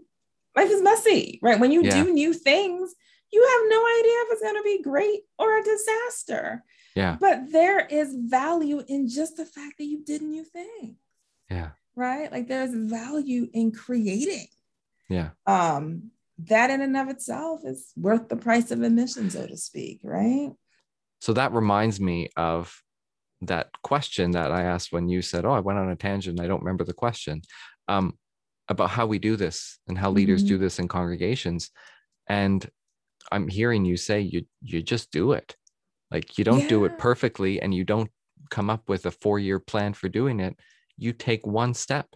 life 0.55 0.69
is 0.69 0.81
messy, 0.81 1.39
right? 1.41 1.59
When 1.59 1.71
you 1.71 1.83
Yeah. 1.83 2.03
do 2.03 2.11
new 2.11 2.33
things, 2.33 2.93
you 3.31 3.41
have 3.41 3.61
no 3.69 3.81
idea 3.99 4.17
if 4.23 4.27
it's 4.33 4.41
going 4.41 4.55
to 4.55 4.63
be 4.63 4.81
great 4.83 5.21
or 5.37 5.57
a 5.57 5.63
disaster. 5.63 6.63
yeah 6.95 7.15
But 7.21 7.51
there 7.51 7.85
is 7.85 8.15
value 8.15 8.83
in 8.87 9.07
just 9.07 9.37
the 9.37 9.45
fact 9.45 9.77
that 9.77 9.85
you 9.85 10.03
did 10.03 10.21
new 10.21 10.43
things, 10.43 10.97
yeah 11.49 11.69
right? 11.95 12.29
Like 12.31 12.47
there's 12.47 12.73
value 12.73 13.47
in 13.53 13.71
creating. 13.71 14.47
yeah 15.09 15.29
Um, 15.45 16.11
that 16.47 16.69
in 16.69 16.81
and 16.81 16.97
of 16.97 17.07
itself 17.09 17.61
is 17.65 17.91
worth 17.95 18.27
the 18.29 18.35
price 18.35 18.71
of 18.71 18.81
admission, 18.81 19.29
so 19.29 19.45
to 19.47 19.57
speak, 19.57 20.01
right? 20.03 20.51
so 21.21 21.33
that 21.33 21.51
reminds 21.53 21.99
me 21.99 22.29
of 22.37 22.81
that 23.41 23.69
question 23.84 24.32
that 24.32 24.52
i 24.52 24.63
asked 24.63 24.91
when 24.91 25.08
you 25.08 25.21
said 25.21 25.45
oh 25.45 25.52
i 25.54 25.60
went 25.60 25.80
on 25.80 25.89
a 25.89 25.95
tangent 25.95 26.39
i 26.39 26.47
don't 26.47 26.62
remember 26.62 26.84
the 26.84 26.93
question 26.93 27.41
um, 27.88 28.17
about 28.67 28.89
how 28.89 29.06
we 29.06 29.17
do 29.17 29.36
this 29.36 29.80
and 29.88 29.97
how 29.97 30.12
leaders 30.12 30.43
Mhm. 30.43 30.47
do 30.47 30.58
this 30.58 30.80
in 30.80 30.88
congregations 30.88 31.71
and 32.28 32.69
i'm 33.32 33.47
hearing 33.47 33.86
you 33.86 33.97
say 33.97 34.19
you 34.21 34.45
you 34.62 34.82
just 34.82 35.12
do 35.12 35.32
it 35.32 35.56
like 36.12 36.38
you 36.38 36.43
don't 36.43 36.67
do 36.67 36.86
it 36.86 36.97
perfectly 36.97 37.62
and 37.62 37.73
you 37.73 37.84
don't 37.84 38.12
come 38.49 38.69
up 38.69 38.89
with 38.89 39.06
a 39.06 39.12
four 39.12 39.39
year 39.39 39.60
plan 39.60 39.93
for 39.93 40.10
doing 40.10 40.39
it 40.39 40.56
you 40.97 41.13
take 41.13 41.45
one 41.47 41.73
step 41.73 42.08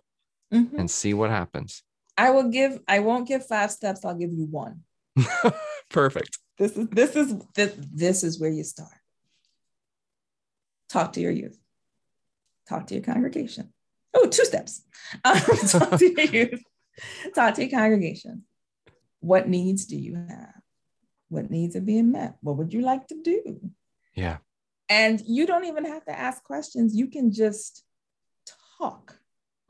Mhm. 0.53 0.77
and 0.77 0.91
see 0.91 1.13
what 1.13 1.29
happens 1.29 1.83
I 2.15 2.29
will 2.29 2.49
give, 2.49 2.79
I 2.87 2.99
won't 2.99 3.27
give 3.27 3.47
five 3.47 3.71
steps, 3.71 4.05
I'll 4.05 4.13
give 4.13 4.31
you 4.31 4.45
one. 4.45 4.81
perfect 5.89 6.37
This 6.59 6.77
is 6.77 6.87
this 6.89 7.15
is 7.15 7.33
this, 7.55 7.71
this 7.91 8.23
is 8.23 8.39
where 8.39 8.51
you 8.51 8.63
start. 8.63 8.91
Talk 10.93 11.13
to 11.13 11.21
your 11.21 11.31
youth. 11.31 11.57
Talk 12.69 12.85
to 12.87 12.93
your 12.93 13.03
congregation. 13.03 13.73
Oh, 14.13 14.27
two 14.27 14.45
steps. 14.45 14.83
Um, 15.25 15.37
talk 15.67 15.97
to 15.99 16.05
your 16.21 16.27
youth. 16.27 16.63
Talk 17.35 17.55
to 17.55 17.61
your 17.65 17.71
congregation. 17.79 18.43
What 19.19 19.49
needs 19.49 19.85
do 19.85 19.97
you 19.97 20.15
have? 20.15 20.53
What 21.29 21.49
needs 21.49 21.75
are 21.75 21.81
being 21.81 22.11
met? 22.11 22.35
What 22.41 22.57
would 22.57 22.71
you 22.73 22.81
like 22.81 23.07
to 23.07 23.15
do? 23.23 23.59
yeah 24.15 24.37
And 24.87 25.19
you 25.25 25.47
don't 25.47 25.65
even 25.65 25.85
have 25.85 26.05
to 26.05 26.17
ask 26.27 26.43
questions. 26.43 26.95
You 26.95 27.07
can 27.07 27.31
just 27.31 27.83
talk 28.77 29.17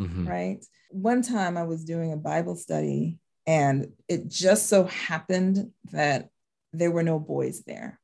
Mhm. 0.02 0.28
right? 0.28 0.66
One 0.90 1.22
time 1.22 1.56
I 1.58 1.64
was 1.64 1.86
doing 1.86 2.12
a 2.12 2.18
Bible 2.18 2.56
study 2.56 3.20
and 3.48 3.94
it 4.10 4.28
just 4.28 4.68
so 4.68 4.84
happened 4.86 5.72
that 5.92 6.30
there 6.74 6.92
were 6.92 7.04
no 7.04 7.18
boys 7.20 7.64
there. 7.64 8.00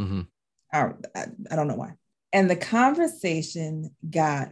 Mhm. 0.00 0.26
I, 0.72 0.78
I, 1.14 1.22
I 1.50 1.56
don't 1.56 1.68
know 1.68 1.76
why. 1.84 1.94
And 2.32 2.50
the 2.50 2.56
conversation 2.56 3.94
got 4.08 4.50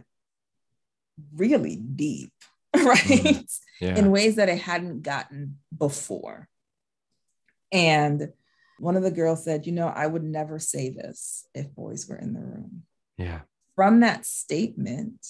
really 1.35 1.75
deep, 1.75 2.31
right? 2.75 2.97
Mm, 2.97 3.59
yeah 3.79 3.95
In 3.97 4.11
ways 4.11 4.35
that 4.35 4.49
it 4.49 4.59
hadn't 4.59 5.03
gotten 5.03 5.59
before. 5.77 6.47
And 7.71 8.29
one 8.79 8.95
of 8.95 9.03
the 9.03 9.11
girls 9.11 9.43
said, 9.43 9.65
You 9.65 9.73
know, 9.73 9.87
I 9.87 10.07
would 10.07 10.23
never 10.23 10.59
say 10.59 10.89
this 10.89 11.45
if 11.53 11.73
boys 11.73 12.07
were 12.07 12.17
in 12.17 12.33
the 12.33 12.41
room. 12.41 12.83
yeah 13.17 13.41
from 13.77 13.99
that 13.99 14.25
statement, 14.25 15.25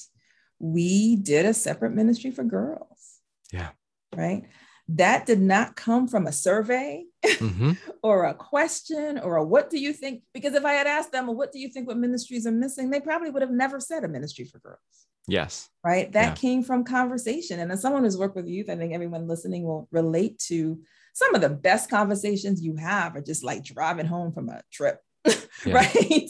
we 0.57 1.17
did 1.17 1.45
a 1.45 1.53
separate 1.53 1.93
ministry 1.93 2.31
for 2.31 2.45
girls. 2.45 3.19
Yeah. 3.51 3.71
Right. 4.15 4.43
That 4.87 5.25
did 5.25 5.41
not 5.41 5.75
come 5.75 6.07
from 6.07 6.25
a 6.25 6.31
survey 6.31 7.03
hmm 7.39 7.71
or 8.03 8.25
a 8.25 8.33
question 8.33 9.19
or 9.19 9.37
a 9.37 9.43
what 9.43 9.69
do 9.69 9.79
you 9.79 9.93
think? 9.93 10.23
Because 10.33 10.53
if 10.53 10.65
I 10.65 10.73
had 10.73 10.87
asked 10.87 11.11
them, 11.11 11.27
well, 11.27 11.35
what 11.35 11.51
do 11.51 11.59
you 11.59 11.69
think 11.69 11.87
what 11.87 11.97
ministries 11.97 12.45
are 12.47 12.51
missing? 12.51 12.89
They 12.89 12.99
probably 12.99 13.29
would 13.29 13.41
have 13.41 13.51
never 13.51 13.79
said 13.79 14.03
a 14.03 14.07
ministry 14.07 14.45
for 14.45 14.59
girls. 14.59 14.79
Yes. 15.27 15.69
Right. 15.83 16.11
That 16.11 16.29
Yeah. 16.29 16.35
came 16.35 16.63
from 16.63 16.83
conversation. 16.83 17.59
And 17.59 17.71
as 17.71 17.81
someone 17.81 18.03
who's 18.03 18.17
worked 18.17 18.35
with 18.35 18.47
youth, 18.47 18.69
I 18.69 18.75
think 18.75 18.93
everyone 18.93 19.27
listening 19.27 19.63
will 19.63 19.87
relate 19.91 20.39
to 20.47 20.81
some 21.13 21.33
of 21.35 21.41
the 21.41 21.49
best 21.49 21.89
conversations 21.89 22.61
you 22.61 22.75
have 22.75 23.15
are 23.15 23.21
just 23.21 23.43
like 23.43 23.63
driving 23.63 24.05
home 24.05 24.31
from 24.31 24.49
a 24.49 24.61
trip. 24.71 24.99
Yeah. 25.65 25.73
right? 25.73 26.29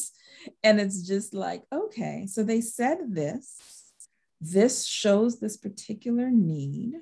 And 0.63 0.79
it's 0.79 1.01
just 1.05 1.33
like, 1.33 1.63
okay, 1.71 2.25
so 2.27 2.43
they 2.43 2.61
said 2.61 2.97
this. 3.09 3.57
This 4.39 4.85
shows 4.85 5.39
this 5.39 5.57
particular 5.57 6.29
need. 6.31 6.93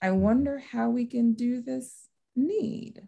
I 0.00 0.12
wonder 0.12 0.58
how 0.58 0.90
we 0.90 1.06
can 1.06 1.34
do 1.34 1.60
this 1.60 2.08
need. 2.34 3.06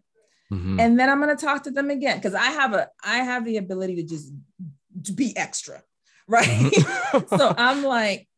Mhm. 0.53 0.80
And 0.80 0.99
then 0.99 1.11
I'm 1.11 1.20
going 1.20 1.36
to 1.36 1.44
talk 1.44 1.64
to 1.64 1.70
them 1.70 1.90
again 1.90 2.16
because 2.18 2.34
I 2.34 2.47
have 2.47 2.72
a 2.72 2.88
I 3.05 3.18
have 3.18 3.44
the 3.44 3.57
ability 3.57 3.97
to 3.97 4.03
just 4.05 4.32
to 5.05 5.12
be 5.12 5.36
extra, 5.36 5.82
right? 6.28 6.47
Mm-hmm. 6.47 7.36
so 7.36 7.55
I'm 7.57 7.82
like, 7.84 8.28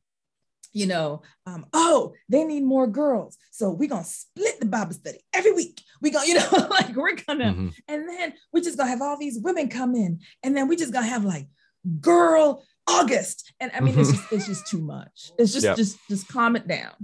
you 0.72 0.86
know, 0.86 1.22
um, 1.46 1.66
oh, 1.72 2.12
they 2.28 2.44
need 2.44 2.62
more 2.64 2.86
girls. 2.86 3.36
So 3.50 3.70
we're 3.70 3.88
gonna 3.88 4.04
split 4.04 4.61
the 4.61 4.66
Bible 4.66 4.92
study 4.92 5.18
every 5.32 5.52
week. 5.52 5.82
We 6.00 6.11
gonna, 6.11 6.26
you 6.26 6.34
know, 6.34 6.48
like 6.70 6.94
we're 6.94 7.16
gonna 7.16 7.52
Mhm. 7.54 7.74
and 7.88 8.09
then 8.09 8.34
we're 8.52 8.62
just 8.62 8.76
gonna 8.78 8.90
have 8.90 9.02
all 9.02 9.18
these 9.18 9.38
women 9.40 9.68
come 9.68 9.94
in, 9.94 10.20
and 10.42 10.56
then 10.56 10.68
we 10.68 10.76
just 10.76 10.92
gonna 10.92 11.06
have 11.06 11.24
like 11.24 11.46
girl 12.00 12.62
August. 12.86 13.52
And 13.61 13.70
I 13.74 13.80
mean, 13.80 13.98
it's 13.98 14.11
just 14.12 14.32
it's 14.32 14.46
just 14.46 14.66
too 14.66 14.80
much. 14.80 15.32
It's 15.38 15.52
just 15.52 15.64
Yep. 15.64 15.76
just 15.76 15.98
just 16.09 16.28
calm 16.28 16.56
it 16.56 16.66
down. 16.68 16.94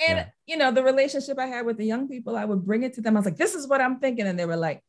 And 0.00 0.18
Yeah. 0.18 0.26
you 0.46 0.56
know, 0.56 0.70
the 0.70 0.82
relationship 0.84 1.38
I 1.38 1.46
had 1.46 1.66
with 1.66 1.76
the 1.76 1.84
young 1.86 2.08
people, 2.08 2.36
I 2.36 2.44
would 2.44 2.64
bring 2.64 2.82
it 2.84 2.94
to 2.94 3.00
them. 3.00 3.16
I 3.16 3.20
was 3.20 3.24
like, 3.26 3.36
this 3.36 3.54
is 3.54 3.66
what 3.66 3.80
I'm 3.80 3.98
thinking. 4.00 4.26
And 4.26 4.38
they 4.38 4.46
were 4.46 4.56
like, 4.56 4.82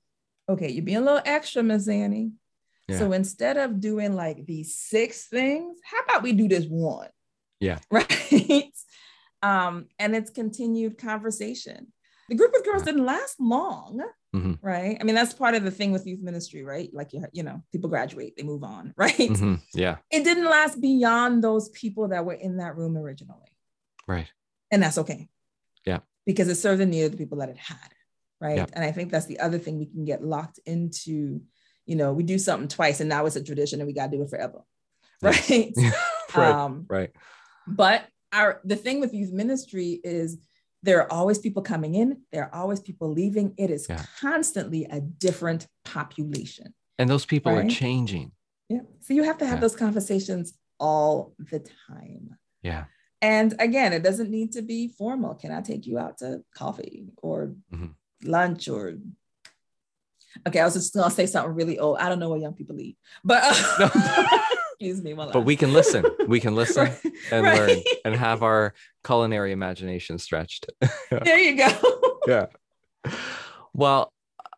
okay, 0.47 0.69
you're 0.69 0.83
being 0.85 0.97
a 0.97 1.01
little 1.01 1.21
extra, 1.25 1.63
Miss 1.63 1.87
Annie. 1.87 2.31
So 2.91 3.11
instead 3.11 3.57
of 3.57 3.79
doing 3.79 4.15
like 4.15 4.47
these 4.47 4.75
six 4.75 5.27
things, 5.27 5.77
how 5.83 5.99
about 6.05 6.23
we 6.23 6.33
do 6.33 6.47
this 6.47 6.65
one? 6.65 7.09
Yeah. 7.59 7.77
Right. 7.91 8.71
um, 9.43 9.87
and 9.99 10.15
it's 10.15 10.31
continued 10.31 10.97
conversation. 10.97 11.93
The 12.29 12.35
group 12.35 12.53
of 12.55 12.63
girls 12.65 12.83
didn't 12.83 13.05
last 13.05 13.39
long, 13.39 14.01
Mhm. 14.35 14.57
right? 14.63 14.97
I 14.99 15.03
mean, 15.03 15.13
that's 15.15 15.33
part 15.35 15.53
of 15.55 15.63
the 15.63 15.71
thing 15.71 15.91
with 15.91 16.05
youth 16.07 16.21
ministry, 16.21 16.63
right? 16.63 16.89
Like 16.93 17.13
you, 17.13 17.23
you 17.31 17.43
know, 17.43 17.61
people 17.71 17.89
graduate, 17.91 18.35
they 18.35 18.43
move 18.43 18.63
on, 18.63 18.93
right? 18.97 19.15
Mhm. 19.15 19.61
Yeah. 19.75 19.97
It 20.11 20.23
didn't 20.23 20.45
last 20.45 20.81
beyond 20.81 21.43
those 21.43 21.69
people 21.69 22.07
that 22.09 22.25
were 22.25 22.33
in 22.33 22.57
that 22.57 22.75
room 22.75 22.97
originally, 22.97 23.55
Right. 24.07 24.31
And 24.71 24.81
that's 24.83 24.97
okay. 24.97 25.27
Yeah. 25.85 25.99
because 26.25 26.47
it 26.49 26.55
served 26.55 26.81
the 26.81 26.85
need 26.85 27.03
of 27.03 27.11
the 27.11 27.17
people 27.17 27.39
that 27.39 27.49
it 27.49 27.57
had, 27.57 27.89
right? 28.41 28.57
Yeah. 28.57 28.65
And 28.73 28.83
I 28.83 28.91
think 28.91 29.11
that's 29.11 29.25
the 29.25 29.39
other 29.39 29.57
thing 29.57 29.79
we 29.79 29.85
can 29.87 30.05
get 30.05 30.23
locked 30.23 30.59
into. 30.65 31.41
You 31.85 31.95
know, 31.95 32.13
we 32.13 32.21
do 32.23 32.37
something 32.37 32.67
twice, 32.67 32.99
and 32.99 33.09
now 33.09 33.25
it's 33.25 33.35
a 33.35 33.43
tradition, 33.43 33.79
and 33.79 33.87
we 33.87 33.93
got 33.93 34.11
to 34.11 34.17
do 34.17 34.23
it 34.23 34.29
forever, 34.29 34.61
right? 35.21 35.73
right. 36.35 36.55
Um, 36.55 36.85
right. 36.87 37.09
but 37.67 38.05
our 38.31 38.61
the 38.63 38.75
thing 38.75 38.99
with 38.99 39.13
youth 39.15 39.31
ministry 39.31 39.99
is 40.03 40.37
there 40.83 41.01
are 41.01 41.11
always 41.11 41.39
people 41.39 41.63
coming 41.63 41.95
in, 41.95 42.21
there 42.31 42.43
are 42.45 42.53
always 42.61 42.79
people 42.79 43.11
leaving. 43.11 43.53
It 43.57 43.71
is 43.71 43.87
Yeah. 43.89 44.03
constantly 44.21 44.85
a 44.85 45.01
different 45.01 45.67
population. 45.85 46.73
And 46.99 47.09
those 47.09 47.25
people 47.25 47.51
are 47.57 47.67
changing. 47.67 48.31
Yeah. 48.69 48.81
So 49.01 49.13
you 49.15 49.23
have 49.23 49.39
to 49.39 49.45
have 49.45 49.57
Yeah. 49.57 49.61
those 49.61 49.75
conversations 49.75 50.53
all 50.79 51.33
the 51.39 51.59
time. 51.87 52.37
Yeah. 52.61 52.85
And 53.21 53.53
again, 53.59 53.91
it 53.93 54.01
doesn't 54.03 54.29
need 54.31 54.53
to 54.53 54.61
be 54.61 54.87
formal. 54.87 55.35
Can 55.35 55.51
I 55.51 55.61
take 55.61 55.85
you 55.85 55.97
out 55.99 56.19
to 56.19 56.43
coffee 56.55 57.05
or 57.21 57.53
Mhm. 57.73 57.93
lunch 58.23 58.67
or 58.67 58.97
okay, 60.47 60.59
I 60.59 60.65
was 60.65 60.73
just 60.75 60.93
gonna 60.93 61.11
say 61.11 61.25
something 61.25 61.53
really 61.53 61.79
old. 61.79 61.97
I 61.97 62.07
don't 62.09 62.19
know 62.19 62.29
where 62.29 62.39
young 62.39 62.53
people 62.53 62.79
eat, 62.79 62.97
but 63.23 63.43
excuse 64.71 65.01
me. 65.01 65.13
But 65.13 65.41
we 65.41 65.55
can 65.55 65.73
listen. 65.73 66.05
We 66.27 66.39
can 66.39 66.55
listen 66.61 66.83
Right, 66.83 66.99
and 67.31 67.45
right. 67.45 67.55
learn 67.57 67.83
and 68.05 68.15
have 68.15 68.41
our 68.43 68.73
culinary 69.03 69.51
imagination 69.51 70.17
stretched. 70.17 70.67
There 71.23 71.39
you 71.39 71.57
go. 71.57 72.19
yeah. 72.27 72.45
Well, 73.73 74.13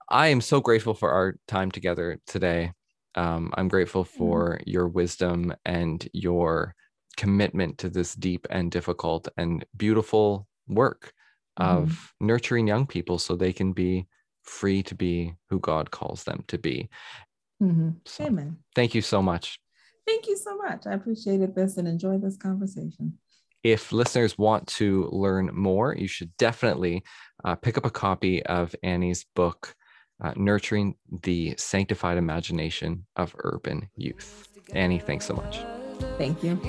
I 0.10 0.28
am 0.28 0.42
so 0.42 0.60
grateful 0.60 0.94
for 0.94 1.10
our 1.12 1.36
time 1.48 1.72
together 1.72 2.20
today. 2.28 2.74
Um, 3.16 3.54
I'm 3.58 3.68
grateful 3.70 4.04
for 4.04 4.60
your 4.66 4.88
wisdom 4.88 5.54
and 5.66 6.08
your 6.14 6.76
commitment 7.18 7.78
to 7.80 7.90
this 7.90 8.16
deep 8.16 8.48
and 8.50 8.72
difficult 8.72 9.28
and 9.38 9.66
beautiful 9.76 10.48
work 10.68 11.14
of 11.58 12.14
nurturing 12.20 12.68
young 12.68 12.88
people 12.88 13.20
so 13.20 13.36
they 13.36 13.54
can 13.54 13.74
be 13.74 14.08
free 14.44 14.82
to 14.84 14.96
be 14.96 15.34
who 15.50 15.60
God 15.60 15.92
calls 15.92 16.24
them 16.24 16.44
to 16.48 16.58
be. 16.58 16.90
Mhm. 17.62 17.98
So 18.06 18.26
Amen. 18.26 18.58
thank 18.74 18.96
you 18.96 19.02
so 19.02 19.22
much. 19.22 19.60
Thank 20.08 20.28
you 20.28 20.36
so 20.36 20.58
much. 20.58 20.88
I 20.88 20.94
appreciated 20.94 21.54
this 21.54 21.78
and 21.78 21.88
enjoyed 21.88 22.22
this 22.22 22.38
conversation. 22.38 23.18
if 23.64 23.92
listeners 23.92 24.40
want 24.40 24.66
to 24.66 25.08
learn 25.12 25.52
more, 25.54 25.96
you 25.96 26.08
should 26.08 26.36
definitely 26.38 27.04
uh, 27.46 27.54
pick 27.54 27.78
up 27.78 27.86
a 27.86 27.92
copy 27.92 28.44
of 28.48 28.76
Annie's 28.82 29.24
book, 29.36 29.76
uh, 30.24 30.34
Nurturing 30.36 30.96
the 31.22 31.54
Sanctified 31.58 32.18
Imagination 32.18 33.06
of 33.16 33.36
Urban 33.44 33.88
Youth. 33.96 34.48
Annie, 34.74 34.98
thanks 34.98 35.28
so 35.28 35.36
much. 35.36 35.81
Thank 36.18 36.44
you. 36.44 36.60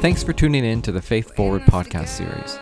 Thanks 0.00 0.22
for 0.22 0.32
tuning 0.32 0.64
in 0.64 0.80
to 0.82 0.92
the 0.92 1.02
Faith 1.02 1.34
Forward 1.36 1.62
podcast 1.62 2.08
series. 2.08 2.58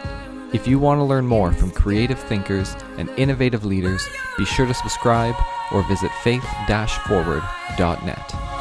If 0.53 0.67
you 0.67 0.79
want 0.79 0.99
to 0.99 1.05
learn 1.05 1.27
more 1.27 1.53
from 1.53 1.71
creative 1.71 2.19
thinkers 2.19 2.75
and 2.97 3.09
innovative 3.11 3.65
leaders, 3.65 4.03
be 4.37 4.45
sure 4.45 4.67
to 4.67 4.75
subscribe 4.75 5.37
or 5.73 5.87
visit 5.87 6.11
faith-forward.net. 6.25 8.58